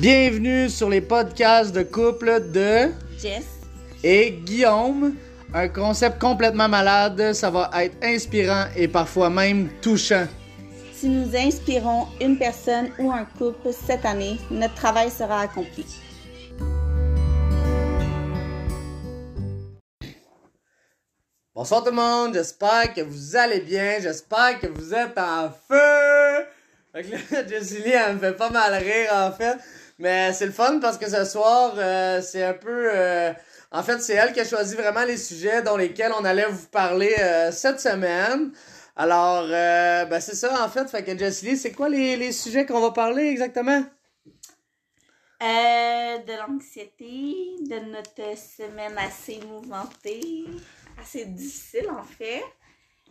Bienvenue 0.00 0.70
sur 0.70 0.88
les 0.88 1.02
podcasts 1.02 1.74
de 1.74 1.82
couple 1.82 2.50
de 2.50 2.90
Jess. 3.20 3.44
et 4.02 4.30
Guillaume. 4.30 5.14
Un 5.52 5.68
concept 5.68 6.18
complètement 6.18 6.66
malade, 6.66 7.34
ça 7.34 7.50
va 7.50 7.70
être 7.74 7.94
inspirant 8.02 8.64
et 8.74 8.88
parfois 8.88 9.28
même 9.28 9.68
touchant. 9.82 10.26
Si 10.94 11.10
nous 11.10 11.36
inspirons 11.36 12.06
une 12.22 12.38
personne 12.38 12.88
ou 12.98 13.12
un 13.12 13.26
couple 13.36 13.68
cette 13.70 14.06
année, 14.06 14.38
notre 14.50 14.74
travail 14.74 15.10
sera 15.10 15.40
accompli. 15.42 15.84
Bonsoir 21.54 21.84
tout 21.84 21.90
le 21.90 21.96
monde, 21.96 22.32
j'espère 22.32 22.94
que 22.94 23.02
vous 23.02 23.36
allez 23.36 23.60
bien, 23.60 23.96
j'espère 24.00 24.58
que 24.58 24.68
vous 24.68 24.94
êtes 24.94 25.18
en 25.18 25.50
feu. 25.68 26.46
Fait 26.94 27.02
que 27.02 27.10
là, 27.10 27.46
Jessie 27.46 27.82
Lee, 27.82 27.92
elle 27.92 28.14
me 28.14 28.20
fait 28.20 28.32
pas 28.32 28.48
mal 28.48 28.72
rire 28.74 29.10
en 29.12 29.32
fait. 29.32 29.58
Mais 30.02 30.32
c'est 30.32 30.46
le 30.46 30.52
fun 30.52 30.80
parce 30.80 30.98
que 30.98 31.08
ce 31.08 31.24
soir, 31.24 31.74
euh, 31.76 32.20
c'est 32.20 32.42
un 32.42 32.54
peu... 32.54 32.90
euh, 32.92 33.32
en 33.70 33.84
fait, 33.84 34.00
c'est 34.00 34.14
elle 34.14 34.32
qui 34.32 34.40
a 34.40 34.44
choisi 34.44 34.74
vraiment 34.74 35.04
les 35.04 35.16
sujets 35.16 35.62
dont 35.62 35.76
lesquels 35.76 36.10
on 36.18 36.24
allait 36.24 36.46
vous 36.46 36.66
parler 36.66 37.14
euh, 37.20 37.52
cette 37.52 37.78
semaine. 37.80 38.50
Alors, 38.96 39.46
ben 39.46 40.20
c'est 40.20 40.34
ça 40.34 40.64
en 40.64 40.68
fait. 40.68 40.88
Fait 40.90 41.04
que 41.04 41.16
Jessie 41.16 41.56
c'est 41.56 41.70
quoi 41.70 41.88
les, 41.88 42.16
les 42.16 42.32
sujets 42.32 42.66
qu'on 42.66 42.80
va 42.80 42.90
parler 42.90 43.28
exactement? 43.28 43.84
De 45.40 46.36
l'anxiété, 46.36 47.54
de 47.60 47.78
notre 47.92 48.36
semaine 48.36 48.98
assez 48.98 49.38
mouvementée, 49.46 50.46
assez 51.00 51.26
difficile 51.26 51.88
en 51.90 52.02
fait. 52.02 52.42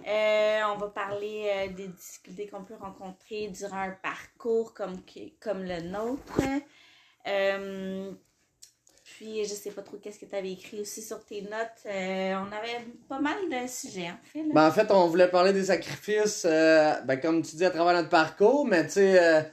Euh, 0.08 0.60
on 0.73 0.78
va 0.78 0.88
parler 0.88 1.50
euh, 1.50 1.73
des 1.73 1.88
difficultés 1.88 2.48
qu'on 2.48 2.64
peut 2.64 2.76
rencontrer 2.80 3.48
durant 3.50 3.82
un 3.82 3.91
parcours 3.91 4.74
comme, 4.74 4.98
comme 5.40 5.64
le 5.64 5.82
nôtre. 5.82 6.41
Euh, 7.27 8.12
puis, 9.04 9.46
je 9.46 9.54
sais 9.54 9.72
pas 9.72 9.82
trop 9.82 9.98
qu'est-ce 9.98 10.20
que 10.20 10.26
tu 10.26 10.35
avais 10.35 10.52
écrit 10.52 10.79
aussi 10.79 11.02
sur 11.02 11.24
tes 11.26 11.41
notes. 11.41 11.85
On 11.85 12.52
avait 12.52 12.85
pas 13.07 13.20
mal 13.20 13.38
de 13.49 13.68
sujets 13.68 14.10
en 14.10 14.20
fait. 14.24 14.44
Ben, 14.54 14.68
en 14.68 14.72
fait, 14.72 14.90
on 14.91 15.07
voulait 15.07 15.29
parler 15.29 15.54
des 15.54 15.66
sacrifices, 15.66 16.46
ben, 16.46 17.20
comme 17.22 17.41
tu 17.44 17.55
dis, 17.55 17.66
à 17.66 17.70
travers 17.70 17.94
notre 17.94 18.10
parcours, 18.10 18.66
mais 18.66 18.85
tu 18.85 18.94
sais, 18.94 19.52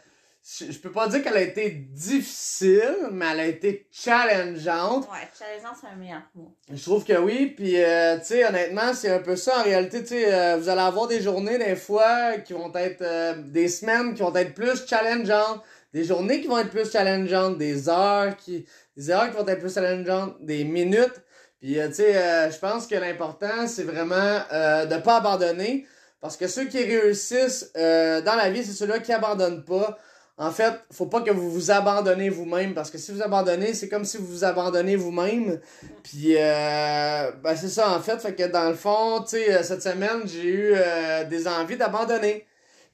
je 0.51 0.79
peux 0.79 0.91
pas 0.91 1.09
dire 1.09 1.23
qu'elle 1.23 1.37
a 1.37 1.43
été 1.43 1.71
difficile, 1.71 3.09
mais 3.13 3.27
elle 3.33 3.41
a 3.41 3.47
été 3.47 3.87
challengeante. 3.91 5.07
Ouais, 5.11 5.29
challengeant, 5.39 5.77
c'est 5.79 5.89
un 5.89 5.97
meilleur 5.97 6.23
mot. 6.35 6.55
Je 6.73 6.83
trouve 6.83 7.05
que 7.05 7.19
oui, 7.19 7.53
puis 7.55 7.83
euh, 7.83 8.17
tu 8.19 8.25
sais, 8.25 8.47
honnêtement, 8.47 8.95
c'est 8.95 9.11
un 9.11 9.19
peu 9.19 9.37
ça 9.37 9.61
en 9.61 9.63
réalité, 9.63 10.01
tu 10.01 10.09
sais, 10.09 10.33
euh, 10.33 10.57
vous 10.57 10.71
allez 10.71 10.81
avoir 10.81 11.07
des 11.07 11.21
journées 11.21 11.59
des 11.59 11.77
fois 11.77 12.39
qui 12.39 12.55
vont 12.55 12.73
être, 12.75 13.03
euh, 13.03 13.35
des 13.37 13.69
semaines 13.69 14.15
qui 14.15 14.23
vont 14.23 14.35
être 14.35 14.55
plus 14.55 14.87
challengeantes, 14.87 15.63
des 15.93 16.05
journées 16.05 16.41
qui 16.41 16.47
vont 16.47 16.59
être 16.59 16.71
plus 16.71 16.91
challengeantes, 16.91 17.59
des 17.59 17.89
heures 17.91 18.35
qui, 18.37 18.65
des 18.97 19.11
heures 19.11 19.31
qui 19.31 19.37
vont 19.37 19.47
être 19.47 19.61
plus 19.61 19.75
challengeantes, 19.75 20.37
des 20.41 20.65
minutes. 20.65 21.23
Puis 21.61 21.79
euh, 21.79 21.89
tu 21.89 21.95
sais, 21.95 22.17
euh, 22.17 22.51
je 22.51 22.59
pense 22.59 22.87
que 22.87 22.95
l'important 22.95 23.67
c'est 23.67 23.85
vraiment 23.85 24.41
euh, 24.53 24.87
de 24.87 24.97
pas 24.97 25.17
abandonner, 25.17 25.87
parce 26.21 26.37
que 26.39 26.47
ceux 26.47 26.65
qui 26.65 26.83
réussissent 26.83 27.71
euh, 27.77 28.23
dans 28.23 28.35
la 28.35 28.49
vie, 28.51 28.65
c'est 28.65 28.73
ceux-là 28.73 28.99
qui 29.01 29.13
abandonnent 29.13 29.65
pas. 29.65 29.99
En 30.41 30.53
fait, 30.53 30.73
faut 30.93 31.07
pas 31.07 31.21
que 31.21 31.33
vous 31.33 31.51
vous 31.51 31.73
abandonnez 31.73 32.29
vous-même 32.29 32.73
parce 32.73 32.93
que 32.93 32.99
si 32.99 33.11
vous 33.11 33.23
abandonnez, 33.23 33.75
c'est 33.75 33.89
comme 33.89 34.05
si 34.05 34.19
vous 34.19 34.27
vous 34.27 34.45
abandonnez 34.45 34.95
vous-même. 34.95 35.59
Puis 36.05 36.37
euh, 36.37 37.33
ben 37.43 37.57
c'est 37.57 37.69
ça 37.69 37.91
en 37.91 38.01
fait, 38.01 38.21
fait 38.21 38.35
que 38.35 38.45
dans 38.45 38.69
le 38.69 38.77
fond, 38.77 39.21
tu 39.23 39.31
sais 39.31 39.53
euh, 39.53 39.65
cette 39.65 39.83
semaine, 39.83 40.23
j'ai 40.27 40.45
eu 40.45 40.73
euh, 40.77 41.25
des 41.25 41.49
envies 41.49 41.77
d'abandonner. 41.77 42.47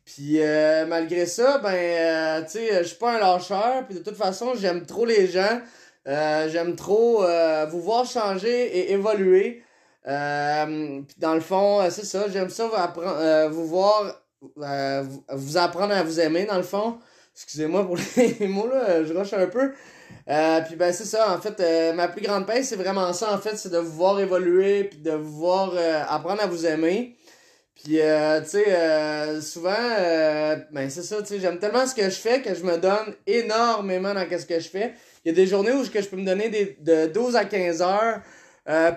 Puis 0.06 0.40
euh, 0.40 0.86
malgré 0.86 1.26
ça, 1.26 1.58
ben 1.58 2.42
tu 2.44 2.52
sais, 2.52 2.78
je 2.82 2.88
suis 2.88 2.96
pas 2.96 3.16
un 3.16 3.18
lâcheur, 3.18 3.84
puis 3.86 3.98
de 3.98 4.02
toute 4.02 4.16
façon, 4.16 4.54
j'aime 4.54 4.86
trop 4.86 5.04
les 5.04 5.26
gens. 5.26 5.60
J'aime 6.06 6.76
trop 6.76 7.24
vous 7.70 7.80
voir 7.80 8.06
changer 8.06 8.78
et 8.78 8.92
évoluer. 8.92 9.62
Puis 10.02 11.16
dans 11.18 11.34
le 11.34 11.40
fond, 11.40 11.80
c'est 11.90 12.04
ça, 12.04 12.26
j'aime 12.30 12.50
ça 12.50 12.66
vous, 12.68 13.54
vous 13.54 13.66
voir 13.66 14.22
vous 15.30 15.56
apprendre 15.56 15.94
à 15.94 16.02
vous 16.02 16.20
aimer 16.20 16.44
dans 16.44 16.58
le 16.58 16.62
fond. 16.62 16.98
Excusez-moi 17.34 17.84
pour 17.84 17.96
les 18.16 18.46
mots 18.46 18.68
là, 18.68 19.04
je 19.04 19.12
rush 19.12 19.32
un 19.32 19.46
peu. 19.46 19.72
Euh, 20.28 20.60
puis 20.62 20.76
ben 20.76 20.92
c'est 20.92 21.04
ça, 21.04 21.34
en 21.34 21.40
fait, 21.40 21.58
euh, 21.60 21.92
ma 21.92 22.08
plus 22.08 22.22
grande 22.22 22.46
paix, 22.46 22.62
c'est 22.62 22.76
vraiment 22.76 23.12
ça, 23.12 23.32
en 23.34 23.38
fait, 23.38 23.56
c'est 23.56 23.70
de 23.70 23.78
vous 23.78 23.92
voir 23.92 24.20
évoluer, 24.20 24.84
puis 24.84 24.98
de 24.98 25.10
vous 25.10 25.38
voir 25.38 25.72
euh, 25.74 26.02
apprendre 26.08 26.42
à 26.42 26.46
vous 26.46 26.64
aimer. 26.64 27.16
Puis, 27.74 28.00
euh, 28.00 28.40
tu 28.40 28.50
sais, 28.50 29.40
souvent, 29.42 29.74
ben 30.70 30.88
c'est 30.88 31.02
ça, 31.02 31.20
tu 31.20 31.26
sais, 31.26 31.40
j'aime 31.40 31.58
tellement 31.58 31.86
ce 31.86 31.94
que 31.94 32.04
je 32.04 32.16
fais 32.16 32.40
que 32.40 32.54
je 32.54 32.62
me 32.62 32.78
donne 32.78 33.14
énormément 33.26 34.14
dans 34.14 34.26
ce 34.38 34.46
que 34.46 34.60
je 34.60 34.68
fais. 34.68 34.94
Il 35.24 35.28
y 35.28 35.32
a 35.32 35.34
des 35.34 35.46
journées 35.46 35.72
où 35.72 35.84
je, 35.84 35.90
peux 35.90 36.16
me 36.16 36.24
donner 36.24 36.48
des, 36.48 36.78
de 36.80 37.06
12 37.12 37.36
à 37.36 37.44
15 37.44 37.82
heures 37.82 38.20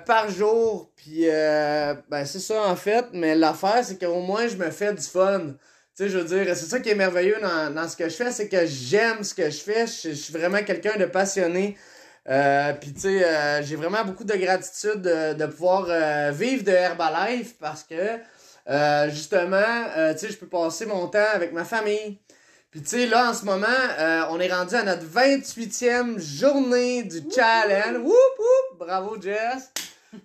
par 0.06 0.30
jour. 0.30 0.92
Puis, 0.96 1.26
ben 1.26 2.26
c'est 2.26 2.40
ça, 2.40 2.64
en 2.68 2.76
fait, 2.76 3.08
mais 3.14 3.36
l'affaire, 3.36 3.84
c'est 3.84 4.00
qu'au 4.00 4.22
moins, 4.22 4.48
je 4.48 4.56
me 4.56 4.70
fais 4.70 4.94
du 4.94 5.04
fun. 5.04 5.56
Tu 5.98 6.04
sais, 6.04 6.10
je 6.10 6.20
veux 6.20 6.26
dire, 6.26 6.56
c'est 6.56 6.68
ça 6.68 6.80
qui 6.80 6.90
est 6.90 6.96
merveilleux 6.96 7.40
dans, 7.42 7.74
dans 7.74 7.90
ce 7.90 7.98
que 7.98 8.08
je 8.08 8.14
fais, 8.14 8.32
c'est 8.32 8.48
que 8.48 8.68
j'aime 8.68 9.24
ce 9.24 9.34
que 9.34 9.50
je 9.50 9.58
fais. 9.58 9.88
Je, 9.88 10.10
je 10.10 10.14
suis 10.14 10.32
vraiment 10.32 10.62
quelqu'un 10.62 10.96
de 10.96 11.06
passionné. 11.06 11.76
Euh, 12.30 12.74
puis 12.74 12.94
tu 12.94 13.00
sais, 13.00 13.26
euh, 13.26 13.64
j'ai 13.64 13.76
vraiment 13.76 14.06
beaucoup 14.06 14.24
de 14.24 14.36
gratitude 14.36 15.02
de, 15.02 15.34
de 15.34 15.46
pouvoir 15.48 15.88
euh, 15.90 16.32
vivre 16.32 16.64
de 16.64 16.70
Herbalife 16.70 17.56
parce 17.60 17.84
que 17.84 18.20
justement, 19.10 19.64
tu 20.12 20.20
sais, 20.20 20.30
je 20.30 20.38
peux 20.38 20.46
passer 20.46 20.86
mon 20.86 21.08
temps 21.08 21.32
avec 21.34 21.52
ma 21.52 21.64
famille. 21.66 22.20
Puis 22.70 22.82
tu 22.82 22.90
sais, 22.90 23.06
là, 23.08 23.32
en 23.32 23.34
ce 23.34 23.46
moment, 23.46 23.66
on 24.30 24.40
est 24.40 24.54
rendu 24.54 24.76
à 24.76 24.84
notre 24.84 25.06
28e 25.06 26.20
journée 26.20 27.04
du 27.04 27.24
challenge. 27.34 27.98
Whoop, 28.04 28.38
whoop! 28.38 28.78
Bravo, 28.78 29.20
Jess! 29.20 29.72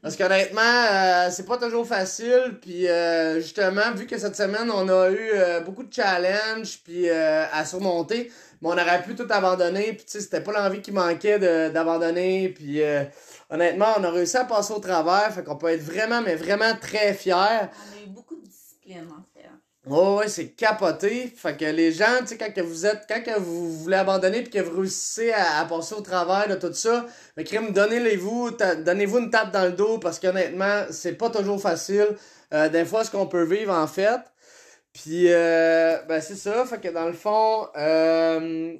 Parce 0.01 0.17
qu'honnêtement, 0.17 0.61
euh, 0.63 1.29
c'est 1.31 1.47
pas 1.47 1.59
toujours 1.59 1.87
facile. 1.87 2.59
Puis 2.61 2.89
euh, 2.89 3.41
justement, 3.41 3.93
vu 3.95 4.07
que 4.07 4.19
cette 4.19 4.37
semaine, 4.37 4.71
on 4.71 4.89
a 4.89 5.11
eu 5.11 5.31
euh, 5.35 5.61
beaucoup 5.61 5.83
de 5.83 5.93
challenges 5.93 6.81
puis 6.85 7.09
euh, 7.09 7.45
à 7.53 7.65
surmonter, 7.65 8.33
mais 8.61 8.69
on 8.69 8.73
aurait 8.73 9.03
pu 9.03 9.15
tout 9.15 9.27
abandonner. 9.29 9.93
Puis 9.93 10.05
tu 10.05 10.13
sais, 10.13 10.21
c'était 10.21 10.41
pas 10.41 10.53
l'envie 10.53 10.81
qui 10.81 10.93
manquait 10.93 11.39
d'abandonner. 11.71 12.49
Puis 12.51 12.83
euh, 12.83 13.05
honnêtement, 13.51 13.95
on 13.99 14.05
a 14.05 14.11
réussi 14.11 14.37
à 14.37 14.45
passer 14.45 14.73
au 14.73 14.79
travers. 14.81 15.33
Fait 15.35 15.43
qu'on 15.45 15.57
peut 15.57 15.69
être 15.69 15.83
vraiment, 15.83 16.21
mais 16.23 16.37
vraiment 16.37 16.75
très 16.81 17.15
fiers. 17.15 17.33
On 17.35 17.99
a 17.99 18.03
eu 18.05 18.09
beaucoup 18.09 18.37
de 18.37 18.47
discipline 18.47 19.09
en 19.11 19.23
fait. 19.32 19.32
Oh 19.89 20.19
ouais, 20.19 20.29
c'est 20.29 20.51
capoté. 20.51 21.33
Fait 21.37 21.57
que 21.57 21.65
les 21.65 21.91
gens, 21.93 22.21
tu 22.21 22.29
sais, 22.29 22.39
quand 22.39 22.53
que 22.53 22.61
vous 22.61 22.87
êtes, 22.87 23.05
quand 23.09 23.23
que 23.23 23.39
vous 23.39 23.73
voulez 23.79 23.97
abandonner 23.97 24.43
puis 24.43 24.51
que 24.51 24.61
vous 24.61 24.81
réussissez 24.81 25.33
à, 25.33 25.65
passer 25.65 25.95
au 25.95 26.01
travers 26.01 26.49
de 26.49 26.55
tout 26.55 26.73
ça, 26.73 27.07
mais 27.37 27.45
crime, 27.45 27.73
donnez-les-vous, 27.73 28.53
donnez-vous 28.85 29.19
une 29.19 29.31
tape 29.31 29.51
dans 29.53 29.65
le 29.65 29.73
dos 29.73 29.99
parce 29.99 30.21
qu'honnêtement, 30.21 30.85
c'est 30.91 31.15
pas 31.15 31.31
toujours 31.31 31.61
facile. 31.61 32.17
Euh, 32.55 32.69
des 32.69 32.85
fois, 32.85 33.05
ce 33.05 33.11
qu'on 33.11 33.27
peut 33.27 33.45
vivre 33.45 33.73
en 33.75 33.87
fait. 33.89 34.21
Puis, 34.93 35.33
euh, 35.33 35.99
ben 36.09 36.21
c'est 36.21 36.37
ça. 36.37 36.65
Fait 36.67 36.81
que 36.81 36.89
dans 36.89 37.07
le 37.07 37.15
fond, 37.15 37.67
euh, 37.77 38.77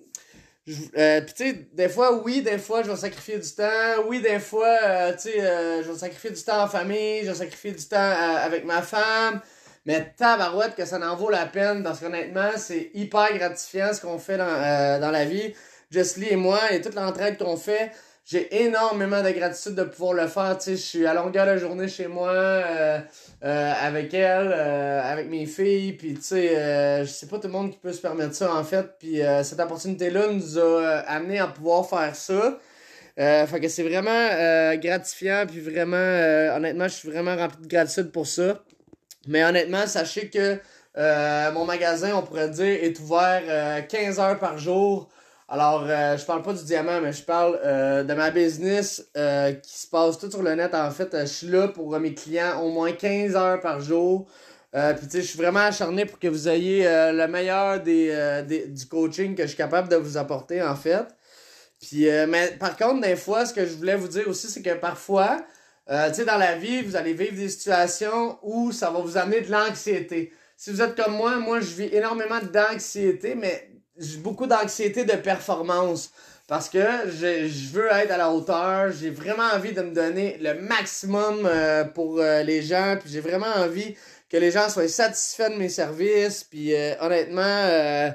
euh, 0.97 1.21
puis 1.23 1.35
tu 1.35 1.45
sais, 1.45 1.69
des 1.73 1.89
fois, 1.89 2.23
oui, 2.23 2.41
des 2.43 2.59
fois, 2.59 2.83
je 2.83 2.91
vais 2.91 2.97
sacrifier 2.97 3.39
du 3.39 3.51
temps. 3.51 4.05
Oui, 4.07 4.21
des 4.21 4.39
fois, 4.39 4.79
euh, 4.83 5.13
tu 5.13 5.31
sais, 5.31 5.41
euh, 5.41 5.83
je 5.83 5.91
vais 5.91 5.99
sacrifier 5.99 6.31
du 6.31 6.43
temps 6.43 6.63
en 6.63 6.69
famille, 6.69 7.23
je 7.23 7.31
vais 7.31 7.35
sacrifier 7.35 7.73
du 7.73 7.85
temps 7.85 7.97
avec 7.99 8.65
ma 8.65 8.81
femme. 8.83 9.41
Mais 9.85 10.13
tabarouette 10.17 10.75
que 10.77 10.85
ça 10.85 10.99
en 10.99 11.17
vaut 11.17 11.31
la 11.31 11.47
peine 11.47 11.83
parce 11.83 12.01
qu'honnêtement, 12.01 12.51
c'est 12.57 12.91
hyper 12.95 13.37
gratifiant 13.37 13.93
ce 13.93 14.01
qu'on 14.01 14.19
fait 14.19 14.37
dans, 14.37 14.45
euh, 14.45 15.01
dans 15.01 15.11
la 15.11 15.25
vie. 15.25 15.55
Jessie 15.91 16.27
et 16.31 16.37
moi 16.37 16.59
et 16.71 16.81
toute 16.81 16.95
l'entraide 16.95 17.37
qu'on 17.37 17.57
fait, 17.57 17.91
j'ai 18.25 18.65
énormément 18.65 19.23
de 19.23 19.31
gratitude 19.31 19.75
de 19.75 19.83
pouvoir 19.83 20.15
le 20.15 20.29
faire. 20.29 20.57
Tu 20.57 20.65
sais, 20.65 20.77
je 20.77 20.83
suis 20.83 21.07
à 21.07 21.13
longueur 21.13 21.47
de 21.47 21.57
journée 21.57 21.89
chez 21.89 22.07
moi 22.07 22.31
euh, 22.31 23.01
euh, 23.45 23.73
avec 23.81 24.15
elle, 24.15 24.53
euh, 24.55 25.03
avec 25.03 25.29
mes 25.29 25.47
filles. 25.47 25.95
Puis 25.95 26.15
tu 26.15 26.23
sais, 26.23 26.57
euh, 26.57 27.05
je 27.05 27.11
sais 27.11 27.27
pas 27.27 27.39
tout 27.39 27.49
le 27.49 27.53
monde 27.53 27.73
qui 27.73 27.79
peut 27.79 27.93
se 27.93 28.01
permettre 28.01 28.35
ça 28.35 28.55
en 28.55 28.63
fait. 28.63 28.87
Puis 28.99 29.21
euh, 29.21 29.43
cette 29.43 29.59
opportunité-là 29.61 30.29
nous 30.29 30.59
a 30.59 30.99
amené 31.09 31.41
à 31.41 31.49
pouvoir 31.49 31.89
faire 31.89 32.15
ça. 32.15 32.59
Euh, 33.19 33.47
fait 33.47 33.61
que 33.61 33.69
c'est 33.69 33.83
vraiment 33.83 34.11
euh, 34.11 34.77
gratifiant. 34.77 35.45
Puis 35.47 35.61
vraiment, 35.61 35.97
euh, 35.97 36.57
honnêtement, 36.57 36.89
je 36.89 36.95
suis 36.95 37.09
vraiment 37.11 37.37
rempli 37.37 37.63
de 37.63 37.69
gratitude 37.69 38.13
pour 38.13 38.27
ça. 38.27 38.63
Mais 39.29 39.45
honnêtement, 39.45 39.87
sachez 39.87 40.29
que 40.29 40.59
euh, 40.99 41.53
mon 41.53 41.65
magasin, 41.65 42.15
on 42.17 42.23
pourrait 42.23 42.51
dire, 42.51 42.67
est 42.83 42.99
ouvert 43.01 43.43
euh, 43.49 43.81
15 43.83 44.19
heures 44.19 44.39
par 44.39 44.59
jour. 44.59 45.09
Alors, 45.49 45.85
euh, 45.87 46.17
je 46.17 46.25
parle 46.25 46.43
pas 46.43 46.53
du 46.55 46.65
diamant, 46.65 47.01
mais 47.01 47.13
je 47.13 47.23
parle 47.23 47.59
euh, 47.65 48.05
de 48.05 48.15
ma 48.15 48.31
business 48.31 49.05
euh, 49.17 49.53
qui 49.53 49.79
se 49.79 49.87
passe 49.87 50.19
tout 50.19 50.31
sur 50.31 50.43
le 50.43 50.55
net. 50.55 50.75
En 50.75 50.91
fait, 50.91 51.13
Euh, 51.15 51.21
je 51.23 51.27
suis 51.27 51.47
là 51.49 51.69
pour 51.69 51.95
euh, 51.95 51.99
mes 51.99 52.15
clients 52.15 52.61
au 52.63 52.71
moins 52.71 52.93
15 52.93 53.37
heures 53.37 53.61
par 53.61 53.81
jour. 53.81 54.27
Euh, 54.75 54.95
Puis, 54.95 55.07
tu 55.07 55.13
sais, 55.13 55.23
je 55.23 55.27
suis 55.29 55.39
vraiment 55.39 55.61
acharné 55.61 56.07
pour 56.07 56.19
que 56.19 56.29
vous 56.29 56.49
ayez 56.49 56.87
euh, 56.87 57.13
le 57.13 57.29
meilleur 57.29 57.81
des, 57.81 58.09
euh, 58.11 58.43
des- 58.43 58.67
du 58.67 58.87
coaching 58.87 59.35
que 59.35 59.43
je 59.43 59.49
suis 59.49 59.57
capable 59.57 59.89
de 59.89 59.97
vous 59.97 60.17
apporter, 60.17 60.63
en 60.63 60.75
fait. 60.75 61.05
Puis, 61.81 62.09
euh, 62.09 62.27
mais 62.29 62.53
par 62.59 62.77
contre, 62.77 63.01
des 63.03 63.17
fois, 63.17 63.45
ce 63.45 63.53
que 63.53 63.67
je 63.67 63.75
voulais 63.75 63.97
vous 63.97 64.09
dire 64.09 64.29
aussi, 64.29 64.49
c'est 64.49 64.63
que 64.63 64.75
parfois, 64.75 65.39
euh, 65.93 66.09
tu 66.09 66.15
sais, 66.15 66.25
dans 66.25 66.39
la 66.39 66.57
vie, 66.57 66.81
vous 66.81 66.97
allez 66.97 67.13
vivre 67.13 67.37
des 67.37 67.51
situations 67.51 68.39
où 68.43 68.73
ça 68.73 68.91
va 68.91 69.01
vous 69.01 69.19
amener 69.19 69.43
de 69.43 69.51
l'anxiété. 69.51 70.33
Si 70.57 70.71
vous 70.71 70.81
êtes 70.81 70.95
comme 70.97 71.15
moi, 71.15 71.37
moi, 71.37 71.61
je 71.61 71.67
vis 71.67 71.95
énormément 71.95 72.41
d'anxiété, 72.41 73.35
mais 73.35 73.69
j'ai 73.99 74.17
beaucoup 74.17 74.47
d'anxiété 74.47 75.05
de 75.05 75.17
performance. 75.17 76.11
Parce 76.49 76.71
que 76.71 76.79
je, 77.07 77.47
je 77.47 77.73
veux 77.73 77.89
être 77.93 78.11
à 78.11 78.17
la 78.17 78.31
hauteur, 78.31 78.91
j'ai 78.91 79.11
vraiment 79.11 79.49
envie 79.55 79.73
de 79.73 79.83
me 79.83 79.93
donner 79.93 80.39
le 80.41 80.55
maximum 80.55 81.45
euh, 81.45 81.85
pour 81.85 82.21
euh, 82.21 82.43
les 82.43 82.63
gens, 82.63 82.97
puis 82.99 83.11
j'ai 83.13 83.21
vraiment 83.21 83.53
envie 83.57 83.95
que 84.31 84.39
les 84.39 84.51
gens 84.51 84.71
soient 84.71 84.89
satisfaits 84.89 85.51
de 85.51 85.57
mes 85.57 85.69
services, 85.69 86.43
puis 86.43 86.73
honnêtement, 87.01 88.15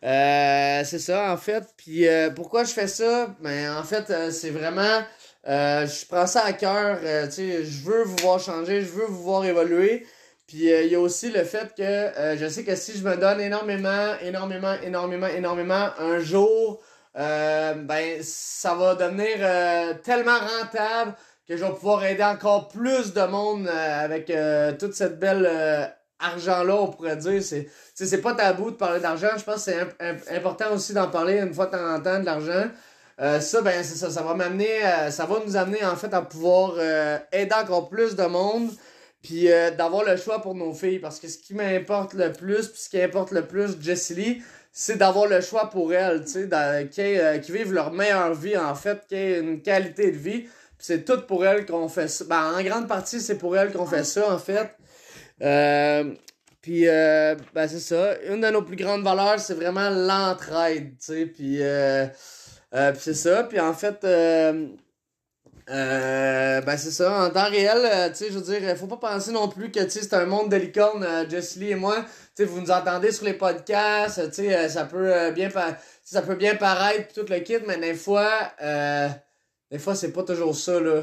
c'est 0.00 0.98
ça 0.98 1.30
en 1.30 1.36
fait. 1.36 1.62
Puis 1.76 2.06
pourquoi 2.34 2.64
je 2.64 2.72
fais 2.72 2.86
ça? 2.86 3.34
Ben 3.40 3.76
en 3.76 3.84
fait, 3.84 4.10
c'est 4.32 4.48
vraiment, 4.48 5.02
je 5.46 6.06
prends 6.06 6.26
ça 6.26 6.44
à 6.44 6.52
cœur, 6.52 6.98
sais, 7.30 7.64
je 7.64 7.84
veux 7.84 8.04
vous 8.04 8.16
voir 8.22 8.40
changer, 8.40 8.82
je 8.82 8.90
veux 8.90 9.06
vous 9.06 9.22
voir 9.22 9.44
évoluer. 9.44 10.06
Puis 10.46 10.64
il 10.64 10.86
y 10.86 10.94
a 10.94 11.00
aussi 11.00 11.30
le 11.30 11.44
fait 11.44 11.74
que 11.76 12.36
je 12.36 12.48
sais 12.48 12.64
que 12.64 12.74
si 12.74 12.96
je 12.96 13.04
me 13.04 13.16
donne 13.16 13.40
énormément, 13.40 14.14
énormément, 14.22 14.74
énormément, 14.82 15.26
énormément, 15.26 15.88
un 15.98 16.18
jour, 16.20 16.80
euh, 17.18 17.74
ben 17.74 18.22
ça 18.22 18.74
va 18.74 18.94
devenir 18.94 19.38
euh, 19.40 19.94
tellement 20.04 20.38
rentable 20.38 21.14
que 21.48 21.56
je 21.56 21.64
vais 21.64 21.70
pouvoir 21.70 22.04
aider 22.04 22.22
encore 22.22 22.68
plus 22.68 23.12
de 23.12 23.22
monde 23.22 23.66
euh, 23.66 24.04
avec 24.04 24.30
toute 24.78 24.94
cette 24.94 25.18
belle 25.18 25.94
argent-là, 26.20 26.74
on 26.74 26.88
pourrait 26.88 27.16
dire. 27.16 27.42
C'est, 27.42 27.68
c'est 27.94 28.20
pas 28.20 28.34
tabou 28.34 28.70
de 28.70 28.76
parler 28.76 29.00
d'argent. 29.00 29.30
Je 29.36 29.44
pense 29.44 29.64
que 29.64 29.72
c'est 30.24 30.36
important 30.36 30.72
aussi 30.72 30.92
d'en 30.92 31.08
parler 31.08 31.38
une 31.38 31.54
fois 31.54 31.66
de 31.66 31.72
temps 31.72 31.94
en 31.94 32.00
temps 32.00 32.20
de 32.20 32.24
l'argent. 32.24 32.68
Ça, 33.18 33.62
ben, 33.62 33.82
c'est 33.82 33.96
ça. 33.96 34.10
Ça 34.10 34.22
va 34.22 34.34
m'amener, 34.34 34.80
ça 35.10 35.26
va 35.26 35.40
nous 35.44 35.56
amener, 35.56 35.84
en 35.84 35.96
fait, 35.96 36.12
à 36.14 36.22
pouvoir 36.22 36.74
aider 37.32 37.54
encore 37.54 37.88
plus 37.88 38.14
de 38.14 38.24
monde. 38.24 38.70
Puis 39.20 39.48
d'avoir 39.76 40.04
le 40.04 40.16
choix 40.16 40.40
pour 40.40 40.54
nos 40.54 40.72
filles. 40.72 41.00
Parce 41.00 41.18
que 41.18 41.28
ce 41.28 41.38
qui 41.38 41.54
m'importe 41.54 42.14
le 42.14 42.32
plus, 42.32 42.68
puis 42.68 42.80
ce 42.80 42.88
qui 42.88 43.00
importe 43.00 43.32
le 43.32 43.46
plus, 43.46 43.80
Jessie 43.80 44.14
Lee, 44.14 44.42
c'est 44.80 44.96
d'avoir 44.96 45.26
le 45.26 45.40
choix 45.40 45.70
pour 45.70 45.92
elles, 45.92 46.24
tu 46.24 46.30
sais, 46.30 46.48
euh, 46.52 47.38
qui, 47.38 47.50
vivent 47.52 47.72
leur 47.72 47.92
meilleure 47.92 48.32
vie, 48.34 48.56
en 48.56 48.76
fait, 48.76 49.00
qui 49.08 49.16
aient 49.16 49.40
une 49.40 49.60
qualité 49.60 50.12
de 50.12 50.16
vie. 50.16 50.46
c'est 50.78 51.04
tout 51.04 51.20
pour 51.22 51.44
elles 51.44 51.66
qu'on 51.66 51.88
fait 51.88 52.06
ça. 52.06 52.24
Ben, 52.26 52.52
en 52.56 52.62
grande 52.62 52.86
partie, 52.86 53.20
c'est 53.20 53.38
pour 53.38 53.56
elles 53.56 53.72
qu'on 53.72 53.86
fait 53.86 54.04
ça, 54.04 54.32
en 54.32 54.38
fait. 54.38 54.70
Euh, 55.42 56.14
puis, 56.62 56.86
euh, 56.86 57.34
ben, 57.54 57.66
c'est 57.66 57.80
ça. 57.80 58.20
Une 58.22 58.40
de 58.40 58.50
nos 58.50 58.62
plus 58.62 58.76
grandes 58.76 59.02
valeurs, 59.02 59.40
c'est 59.40 59.54
vraiment 59.54 59.90
l'entraide, 59.90 60.92
tu 61.00 61.06
sais. 61.06 61.26
Puis, 61.26 61.60
c'est 62.72 63.14
ça. 63.14 63.44
Puis, 63.44 63.60
en 63.60 63.74
fait, 63.74 63.98
ben, 64.02 64.76
c'est 66.76 66.90
ça. 66.90 67.26
En 67.26 67.30
temps 67.30 67.48
réel, 67.48 68.10
tu 68.12 68.16
sais, 68.16 68.30
je 68.30 68.38
veux 68.38 68.58
dire, 68.58 68.76
faut 68.76 68.86
pas 68.86 68.96
penser 68.96 69.32
non 69.32 69.48
plus 69.48 69.70
que, 69.70 69.80
tu 69.80 69.90
sais, 69.90 70.02
c'est 70.02 70.14
un 70.14 70.26
monde 70.26 70.50
de 70.50 70.56
licorne, 70.56 71.06
Jess 71.28 71.56
Lee 71.56 71.70
et 71.70 71.76
moi 71.76 72.04
vous 72.44 72.60
nous 72.60 72.70
entendez 72.70 73.12
sur 73.12 73.24
les 73.24 73.34
podcasts, 73.34 74.18
euh, 74.38 74.68
ça 74.68 74.84
peut 74.84 75.12
euh, 75.12 75.30
bien 75.30 75.48
ça 76.04 76.22
peut 76.22 76.34
bien 76.34 76.56
paraître 76.56 77.14
tout 77.14 77.26
le 77.28 77.40
kit, 77.40 77.58
mais 77.66 77.78
des 77.78 77.94
fois, 77.94 78.52
euh, 78.62 79.08
des 79.70 79.78
fois 79.78 79.94
c'est 79.94 80.12
pas 80.12 80.22
toujours 80.22 80.56
ça 80.56 80.80
là. 80.80 81.02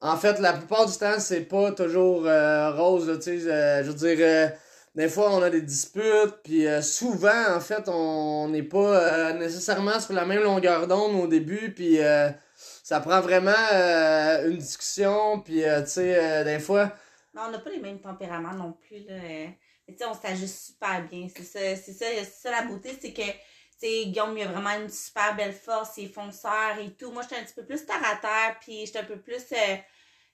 En 0.00 0.16
fait, 0.16 0.38
la 0.38 0.52
plupart 0.52 0.86
du 0.86 0.96
temps, 0.96 1.18
c'est 1.18 1.40
pas 1.40 1.72
toujours 1.72 2.22
rose, 2.22 3.06
je 3.06 3.82
veux 3.82 3.94
dire, 3.94 4.52
des 4.94 5.08
fois 5.08 5.30
on 5.32 5.42
a 5.42 5.50
des 5.50 5.62
disputes, 5.62 6.36
puis 6.42 6.66
souvent 6.82 7.56
en 7.56 7.60
fait 7.60 7.88
on 7.88 8.48
n'est 8.48 8.62
pas 8.62 9.32
nécessairement 9.32 10.00
sur 10.00 10.14
la 10.14 10.24
même 10.24 10.42
longueur 10.42 10.86
d'onde 10.86 11.16
au 11.16 11.26
début, 11.26 11.72
puis 11.74 11.98
ça 12.56 13.00
prend 13.00 13.20
vraiment 13.20 13.50
une 14.44 14.58
discussion, 14.58 15.40
puis 15.40 15.62
tu 15.62 15.86
sais, 15.86 16.44
des 16.44 16.58
fois. 16.58 16.92
Non, 17.34 17.42
on 17.48 17.50
n'a 17.50 17.58
pas 17.58 17.70
les 17.70 17.80
mêmes 17.80 18.00
tempéraments 18.00 18.54
non 18.54 18.76
plus 18.86 19.04
là 19.06 19.14
tu 19.86 19.98
sais, 19.98 20.06
on 20.06 20.14
s'ajuste 20.14 20.66
super 20.66 21.06
bien. 21.08 21.28
C'est 21.28 21.42
ça, 21.44 21.76
c'est 21.76 21.92
ça, 21.92 22.06
ça 22.24 22.50
la 22.50 22.62
beauté, 22.62 22.96
c'est 22.98 23.12
que, 23.12 23.20
tu 23.20 24.06
Guillaume, 24.06 24.34
il 24.38 24.44
a 24.44 24.46
vraiment 24.46 24.70
une 24.82 24.88
super 24.88 25.36
belle 25.36 25.52
force, 25.52 25.98
il 25.98 26.06
est 26.06 26.08
fonceur 26.08 26.78
et 26.80 26.92
tout. 26.92 27.10
Moi, 27.10 27.22
j'étais 27.22 27.36
un 27.36 27.44
petit 27.44 27.52
peu 27.52 27.66
plus 27.66 27.84
terre 27.84 28.00
à 28.02 28.16
terre, 28.16 28.56
puis 28.62 28.86
j'étais 28.86 29.00
un 29.00 29.04
peu 29.04 29.18
plus. 29.18 29.42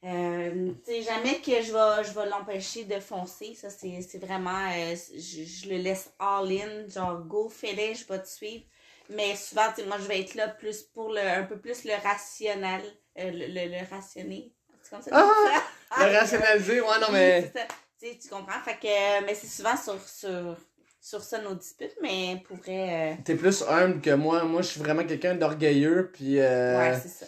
Euh, 0.02 0.08
euh, 0.08 0.72
sais, 0.84 1.02
jamais 1.02 1.40
que 1.40 1.60
je 1.62 1.72
vais, 1.72 2.04
je 2.04 2.12
vais 2.12 2.26
l'empêcher 2.26 2.84
de 2.84 2.98
foncer. 3.00 3.54
Ça, 3.54 3.68
c'est 3.68 4.18
vraiment. 4.18 4.70
Euh, 4.70 4.94
je, 5.14 5.44
je, 5.44 5.68
le 5.68 5.76
laisse 5.76 6.10
all-in, 6.18 6.88
genre, 6.88 7.18
go, 7.20 7.48
fais-le, 7.48 7.94
je 7.94 8.06
vais 8.06 8.20
te 8.20 8.28
suivre. 8.28 8.64
Mais 9.10 9.36
souvent, 9.36 9.66
moi, 9.86 9.98
je 9.98 10.06
vais 10.06 10.20
être 10.20 10.34
là 10.34 10.48
plus 10.48 10.82
pour 10.82 11.12
le, 11.12 11.20
un 11.20 11.42
peu 11.42 11.58
plus 11.58 11.84
le 11.84 11.92
rationnel, 12.02 12.82
le, 13.16 13.68
le, 13.68 13.90
rationner. 13.90 14.52
C'est 14.82 14.90
comme 14.90 15.02
ça? 15.02 15.10
Ah! 15.12 16.06
le 16.06 16.16
rationaliser, 16.16 16.80
ouais, 16.80 17.00
non, 17.00 17.08
mais 17.10 17.52
tu 18.00 18.28
comprends? 18.28 18.60
Fait 18.64 18.78
que, 18.80 19.24
mais 19.24 19.34
c'est 19.34 19.48
souvent 19.48 19.76
sur, 19.76 20.00
sur, 20.08 20.56
sur 21.00 21.22
ça 21.22 21.38
nos 21.40 21.54
disputes, 21.54 21.96
mais 22.00 22.42
pour 22.46 22.56
vrai. 22.56 23.18
T'es 23.24 23.34
plus 23.34 23.62
humble 23.68 24.00
que 24.00 24.10
moi. 24.10 24.44
Moi, 24.44 24.62
je 24.62 24.68
suis 24.68 24.80
vraiment 24.80 25.04
quelqu'un 25.04 25.34
d'orgueilleux, 25.34 26.10
puis. 26.12 26.38
Euh, 26.38 26.78
ouais, 26.78 27.00
c'est 27.00 27.08
ça. 27.08 27.26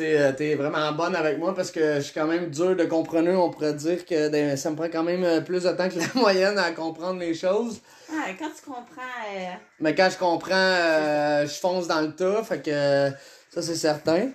Euh, 0.00 0.32
t'es 0.32 0.54
vraiment 0.54 0.92
bonne 0.92 1.14
avec 1.14 1.38
moi 1.38 1.54
parce 1.54 1.70
que 1.70 1.96
je 1.96 2.00
suis 2.00 2.14
quand 2.14 2.26
même 2.26 2.50
dur 2.50 2.76
de 2.76 2.84
comprendre. 2.84 3.30
On 3.30 3.50
pourrait 3.50 3.74
dire 3.74 4.04
que 4.04 4.56
ça 4.56 4.70
me 4.70 4.76
prend 4.76 4.88
quand 4.88 5.02
même 5.02 5.24
euh, 5.24 5.40
plus 5.40 5.64
de 5.64 5.70
temps 5.70 5.88
que 5.88 5.98
la 5.98 6.06
moyenne 6.14 6.58
à 6.58 6.70
comprendre 6.72 7.20
les 7.20 7.34
choses. 7.34 7.80
Ah, 8.10 8.28
quand 8.38 8.48
tu 8.48 8.70
comprends. 8.70 9.58
Mais 9.80 9.94
quand 9.94 10.08
je 10.10 10.18
comprends, 10.18 11.44
je 11.46 11.58
fonce 11.60 11.86
dans 11.86 12.00
le 12.00 12.14
tas. 12.14 12.42
Fait 12.42 12.62
que 12.62 13.10
ça, 13.50 13.62
c'est 13.62 13.76
certain. 13.76 14.30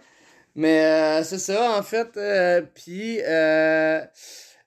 Mais 0.55 1.23
c'est 1.23 1.39
ça, 1.39 1.77
en 1.77 1.83
fait. 1.83 2.19
Puis. 2.75 3.19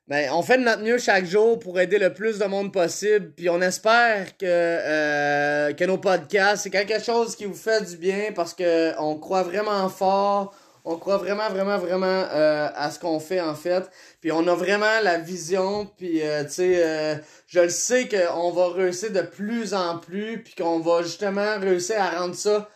Ben, 0.08 0.30
on 0.32 0.42
fait 0.42 0.58
de 0.58 0.62
notre 0.62 0.82
mieux 0.82 0.98
chaque 0.98 1.24
jour 1.24 1.58
pour 1.58 1.80
aider 1.80 1.98
le 1.98 2.14
plus 2.14 2.38
de 2.38 2.44
monde 2.44 2.72
possible. 2.72 3.32
Puis 3.32 3.50
on 3.50 3.60
espère 3.60 4.36
que, 4.36 4.46
euh, 4.46 5.72
que 5.72 5.84
nos 5.84 5.98
podcasts, 5.98 6.62
c'est 6.62 6.70
quelque 6.70 7.02
chose 7.02 7.34
qui 7.34 7.44
vous 7.44 7.56
fait 7.56 7.84
du 7.84 7.96
bien 7.96 8.30
parce 8.32 8.54
que 8.54 8.96
on 9.00 9.16
croit 9.16 9.42
vraiment 9.42 9.88
fort. 9.88 10.54
On 10.88 10.98
croit 10.98 11.16
vraiment, 11.16 11.48
vraiment, 11.48 11.78
vraiment 11.78 12.06
euh, 12.06 12.68
à 12.72 12.92
ce 12.92 13.00
qu'on 13.00 13.18
fait 13.18 13.40
en 13.40 13.56
fait. 13.56 13.90
Puis 14.20 14.30
on 14.30 14.46
a 14.46 14.54
vraiment 14.54 15.00
la 15.02 15.18
vision. 15.18 15.90
Puis 15.98 16.22
euh, 16.22 16.44
tu 16.44 16.50
sais, 16.50 16.82
euh, 16.84 17.16
je 17.48 17.58
le 17.58 17.68
sais 17.70 18.08
qu'on 18.08 18.52
va 18.52 18.68
réussir 18.68 19.10
de 19.10 19.22
plus 19.22 19.74
en 19.74 19.98
plus. 19.98 20.44
Puis 20.44 20.54
qu'on 20.54 20.78
va 20.78 21.02
justement 21.02 21.58
réussir 21.58 22.00
à 22.00 22.20
rendre 22.20 22.36
ça 22.36 22.68